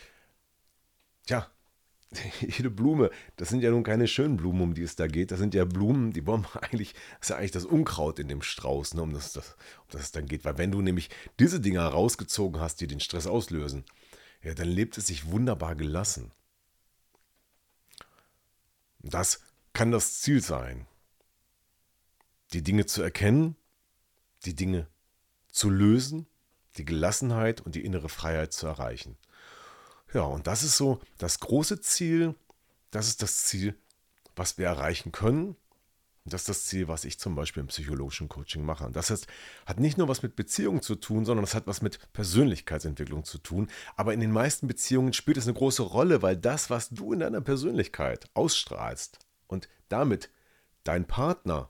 ja, 1.27 1.51
jede 2.40 2.70
Blume, 2.70 3.11
das 3.37 3.48
sind 3.48 3.62
ja 3.62 3.70
nun 3.70 3.83
keine 3.83 4.09
schönen 4.09 4.37
Blumen, 4.37 4.61
um 4.61 4.74
die 4.74 4.83
es 4.83 4.96
da 4.96 5.07
geht. 5.07 5.31
Das 5.31 5.38
sind 5.38 5.55
ja 5.55 5.64
Blumen, 5.64 6.12
die 6.12 6.27
wollen 6.27 6.46
eigentlich, 6.61 6.92
das 6.92 7.22
ist 7.22 7.31
ja 7.31 7.37
eigentlich 7.37 7.50
das 7.53 7.64
Unkraut 7.64 8.18
in 8.18 8.29
dem 8.29 8.42
Strauß, 8.42 8.94
ne, 8.94 9.03
um, 9.03 9.12
das, 9.12 9.33
das, 9.33 9.50
um 9.50 9.87
das 9.90 10.03
es 10.03 10.12
dann 10.12 10.27
geht. 10.27 10.44
Weil 10.44 10.59
wenn 10.59 10.72
du 10.72 10.81
nämlich 10.81 11.11
diese 11.38 11.61
Dinger 11.61 11.87
rausgezogen 11.87 12.61
hast, 12.61 12.81
die 12.81 12.87
den 12.87 13.00
Stress 13.00 13.27
auslösen, 13.27 13.85
ja, 14.42 14.55
dann 14.55 14.68
lebt 14.68 14.98
es 14.98 15.07
sich 15.07 15.27
wunderbar 15.27 15.74
gelassen. 15.74 16.31
Das 19.00 19.40
kann 19.72 19.90
das 19.90 20.20
Ziel 20.20 20.42
sein. 20.42 20.87
Die 22.53 22.62
Dinge 22.62 22.87
zu 22.87 23.03
erkennen, 23.03 23.57
die 24.44 24.55
Dinge 24.55 24.87
zu 25.50 25.70
lösen, 25.70 26.27
die 26.77 26.85
Gelassenheit 26.85 27.61
und 27.61 27.74
die 27.74 27.85
innere 27.85 28.09
Freiheit 28.09 28.53
zu 28.53 28.66
erreichen. 28.66 29.16
Ja, 30.14 30.22
und 30.22 30.46
das 30.46 30.62
ist 30.62 30.77
so 30.77 31.00
das 31.18 31.40
große 31.40 31.81
Ziel, 31.81 32.37
das 32.92 33.09
ist 33.09 33.20
das 33.20 33.44
Ziel, 33.44 33.77
was 34.37 34.57
wir 34.59 34.66
erreichen 34.66 35.11
können. 35.11 35.57
Das 36.24 36.42
ist 36.42 36.48
das 36.48 36.64
Ziel, 36.64 36.88
was 36.88 37.05
ich 37.05 37.18
zum 37.18 37.35
Beispiel 37.35 37.61
im 37.61 37.66
psychologischen 37.66 38.31
Coaching 38.31 38.64
mache. 38.64 38.87
Und 38.87 38.96
das 38.96 39.11
heißt, 39.11 39.27
hat 39.66 39.79
nicht 39.79 39.98
nur 39.98 40.09
was 40.09 40.22
mit 40.22 40.37
Beziehungen 40.37 40.81
zu 40.81 40.94
tun, 40.94 41.27
sondern 41.27 41.44
es 41.44 41.55
hat 41.55 41.66
was 41.66 41.83
mit 41.83 41.98
Persönlichkeitsentwicklung 42.14 43.24
zu 43.24 43.38
tun. 43.38 43.68
Aber 43.96 44.14
in 44.14 44.20
den 44.20 44.31
meisten 44.31 44.66
Beziehungen 44.66 45.12
spielt 45.12 45.37
es 45.37 45.46
eine 45.46 45.53
große 45.53 45.83
Rolle, 45.83 46.22
weil 46.22 46.37
das, 46.37 46.70
was 46.70 46.88
du 46.88 47.12
in 47.12 47.18
deiner 47.18 47.42
Persönlichkeit 47.42 48.31
ausstrahlst 48.33 49.18
und 49.48 49.68
damit 49.90 50.31
deinen 50.85 51.05
Partner 51.07 51.68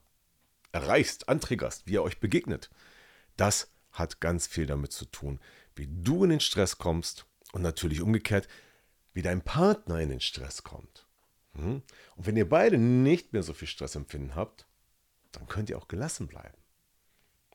erreichst, 0.70 1.28
antriggerst, 1.28 1.86
wie 1.86 1.96
er 1.96 2.04
euch 2.04 2.20
begegnet, 2.20 2.70
das 3.36 3.72
hat 3.90 4.20
ganz 4.20 4.46
viel 4.46 4.66
damit 4.66 4.92
zu 4.92 5.06
tun, 5.06 5.40
wie 5.74 5.88
du 5.88 6.22
in 6.22 6.30
den 6.30 6.40
Stress 6.40 6.78
kommst 6.78 7.26
und 7.54 7.62
natürlich 7.62 8.00
umgekehrt, 8.00 8.48
wie 9.12 9.22
dein 9.22 9.40
Partner 9.40 10.00
in 10.00 10.08
den 10.08 10.20
Stress 10.20 10.64
kommt. 10.64 11.06
Hm? 11.54 11.82
Und 12.16 12.26
wenn 12.26 12.36
ihr 12.36 12.48
beide 12.48 12.78
nicht 12.78 13.32
mehr 13.32 13.44
so 13.44 13.54
viel 13.54 13.68
Stressempfinden 13.68 14.34
habt, 14.34 14.66
dann 15.30 15.46
könnt 15.46 15.70
ihr 15.70 15.78
auch 15.78 15.86
gelassen 15.86 16.26
bleiben. 16.26 16.58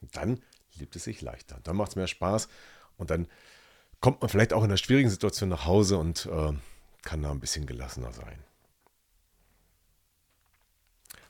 Und 0.02 0.16
dann 0.16 0.42
lebt 0.76 0.96
es 0.96 1.04
sich 1.04 1.22
leichter. 1.22 1.60
Dann 1.64 1.76
macht 1.76 1.90
es 1.90 1.96
mehr 1.98 2.08
Spaß 2.08 2.48
und 2.96 3.10
dann 3.10 3.28
kommt 4.00 4.22
man 4.22 4.30
vielleicht 4.30 4.54
auch 4.54 4.64
in 4.64 4.70
einer 4.70 4.78
schwierigen 4.78 5.10
Situation 5.10 5.50
nach 5.50 5.66
Hause 5.66 5.98
und 5.98 6.28
äh, 6.28 6.54
kann 7.02 7.22
da 7.22 7.32
ein 7.32 7.42
bisschen 7.42 7.66
gelassener 7.66 8.14
sein. 8.14 8.42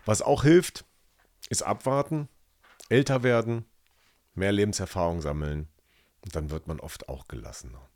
Was 0.06 0.22
auch 0.22 0.44
hilft, 0.44 0.86
ist 1.50 1.64
abwarten, 1.64 2.30
älter 2.90 3.24
werden, 3.24 3.66
mehr 4.36 4.52
Lebenserfahrung 4.52 5.22
sammeln 5.22 5.68
und 6.22 6.36
dann 6.36 6.52
wird 6.52 6.68
man 6.68 6.80
oft 6.80 7.10
auch 7.10 7.28
gelassener. 7.28 7.90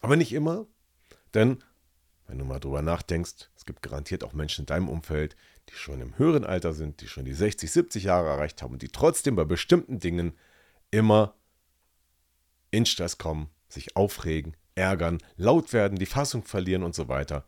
Aber 0.00 0.16
nicht 0.16 0.32
immer, 0.32 0.66
denn 1.34 1.62
wenn 2.26 2.38
du 2.38 2.44
mal 2.44 2.60
drüber 2.60 2.80
nachdenkst, 2.80 3.50
es 3.56 3.64
gibt 3.66 3.82
garantiert 3.82 4.22
auch 4.22 4.32
Menschen 4.32 4.62
in 4.62 4.66
deinem 4.66 4.88
Umfeld, 4.88 5.34
die 5.68 5.74
schon 5.74 6.00
im 6.00 6.16
höheren 6.16 6.44
Alter 6.44 6.72
sind, 6.72 7.00
die 7.00 7.08
schon 7.08 7.24
die 7.24 7.32
60, 7.32 7.70
70 7.70 8.04
Jahre 8.04 8.28
erreicht 8.28 8.62
haben 8.62 8.72
und 8.72 8.82
die 8.82 8.88
trotzdem 8.88 9.34
bei 9.34 9.44
bestimmten 9.44 9.98
Dingen 9.98 10.38
immer 10.92 11.34
in 12.70 12.86
Stress 12.86 13.18
kommen, 13.18 13.50
sich 13.68 13.96
aufregen, 13.96 14.56
ärgern, 14.76 15.18
laut 15.36 15.72
werden, 15.72 15.98
die 15.98 16.06
Fassung 16.06 16.44
verlieren 16.44 16.84
und 16.84 16.94
so 16.94 17.08
weiter. 17.08 17.44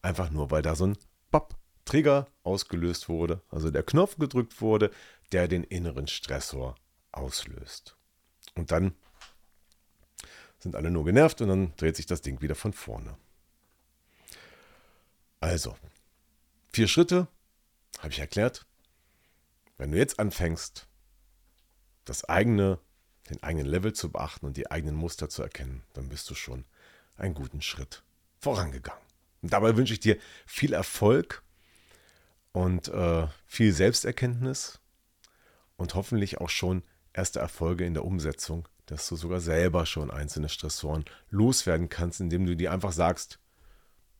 Einfach 0.00 0.30
nur, 0.30 0.50
weil 0.50 0.62
da 0.62 0.74
so 0.74 0.86
ein 0.86 0.98
Bop 1.30 1.54
Trigger 1.84 2.28
ausgelöst 2.42 3.08
wurde, 3.08 3.42
also 3.50 3.70
der 3.70 3.82
Knopf 3.82 4.16
gedrückt 4.16 4.60
wurde, 4.60 4.90
der 5.32 5.48
den 5.48 5.64
inneren 5.64 6.06
Stressor 6.06 6.74
auslöst. 7.10 7.96
Und 8.54 8.70
dann 8.70 8.94
sind 10.62 10.76
alle 10.76 10.90
nur 10.90 11.04
genervt 11.04 11.40
und 11.40 11.48
dann 11.48 11.76
dreht 11.76 11.96
sich 11.96 12.06
das 12.06 12.22
Ding 12.22 12.40
wieder 12.40 12.54
von 12.54 12.72
vorne. 12.72 13.16
Also, 15.40 15.76
vier 16.72 16.86
Schritte, 16.86 17.26
habe 17.98 18.12
ich 18.12 18.20
erklärt. 18.20 18.64
Wenn 19.76 19.90
du 19.90 19.98
jetzt 19.98 20.20
anfängst, 20.20 20.86
das 22.04 22.24
eigene, 22.24 22.78
den 23.28 23.42
eigenen 23.42 23.66
Level 23.66 23.92
zu 23.92 24.10
beachten 24.10 24.46
und 24.46 24.56
die 24.56 24.70
eigenen 24.70 24.94
Muster 24.94 25.28
zu 25.28 25.42
erkennen, 25.42 25.82
dann 25.94 26.08
bist 26.08 26.30
du 26.30 26.34
schon 26.34 26.64
einen 27.16 27.34
guten 27.34 27.60
Schritt 27.60 28.04
vorangegangen. 28.38 29.02
Und 29.42 29.52
dabei 29.52 29.76
wünsche 29.76 29.94
ich 29.94 30.00
dir 30.00 30.16
viel 30.46 30.72
Erfolg 30.72 31.42
und 32.52 32.88
äh, 32.88 33.26
viel 33.46 33.72
Selbsterkenntnis 33.72 34.80
und 35.76 35.94
hoffentlich 35.94 36.38
auch 36.40 36.50
schon 36.50 36.84
erste 37.12 37.40
Erfolge 37.40 37.84
in 37.84 37.94
der 37.94 38.04
Umsetzung 38.04 38.68
dass 38.86 39.08
du 39.08 39.16
sogar 39.16 39.40
selber 39.40 39.86
schon 39.86 40.10
einzelne 40.10 40.48
Stressoren 40.48 41.04
loswerden 41.30 41.88
kannst, 41.88 42.20
indem 42.20 42.46
du 42.46 42.56
dir 42.56 42.72
einfach 42.72 42.92
sagst, 42.92 43.38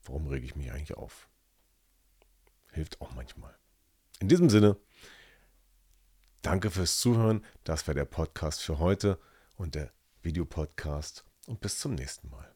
warum 0.04 0.26
rege 0.26 0.46
ich 0.46 0.56
mich 0.56 0.72
eigentlich 0.72 0.96
auf? 0.96 1.28
Hilft 2.72 3.00
auch 3.00 3.14
manchmal. 3.14 3.54
In 4.20 4.28
diesem 4.28 4.48
Sinne, 4.48 4.76
danke 6.42 6.70
fürs 6.70 7.00
Zuhören. 7.00 7.44
Das 7.64 7.86
war 7.86 7.94
der 7.94 8.04
Podcast 8.04 8.62
für 8.62 8.78
heute 8.78 9.18
und 9.56 9.74
der 9.74 9.92
Videopodcast 10.22 11.24
und 11.46 11.60
bis 11.60 11.78
zum 11.78 11.94
nächsten 11.94 12.30
Mal. 12.30 12.48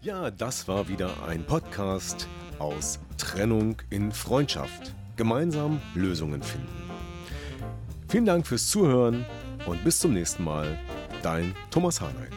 Ja, 0.00 0.30
das 0.30 0.68
war 0.68 0.88
wieder 0.88 1.24
ein 1.24 1.46
Podcast 1.46 2.28
aus 2.58 2.98
Trennung 3.16 3.80
in 3.90 4.12
Freundschaft. 4.12 4.94
Gemeinsam 5.16 5.80
Lösungen 5.94 6.42
finden. 6.42 6.90
Vielen 8.08 8.26
Dank 8.26 8.46
fürs 8.46 8.68
Zuhören 8.68 9.24
und 9.66 9.82
bis 9.84 10.00
zum 10.00 10.14
nächsten 10.14 10.44
Mal, 10.44 10.78
dein 11.22 11.54
Thomas 11.70 12.00
Harnight. 12.00 12.32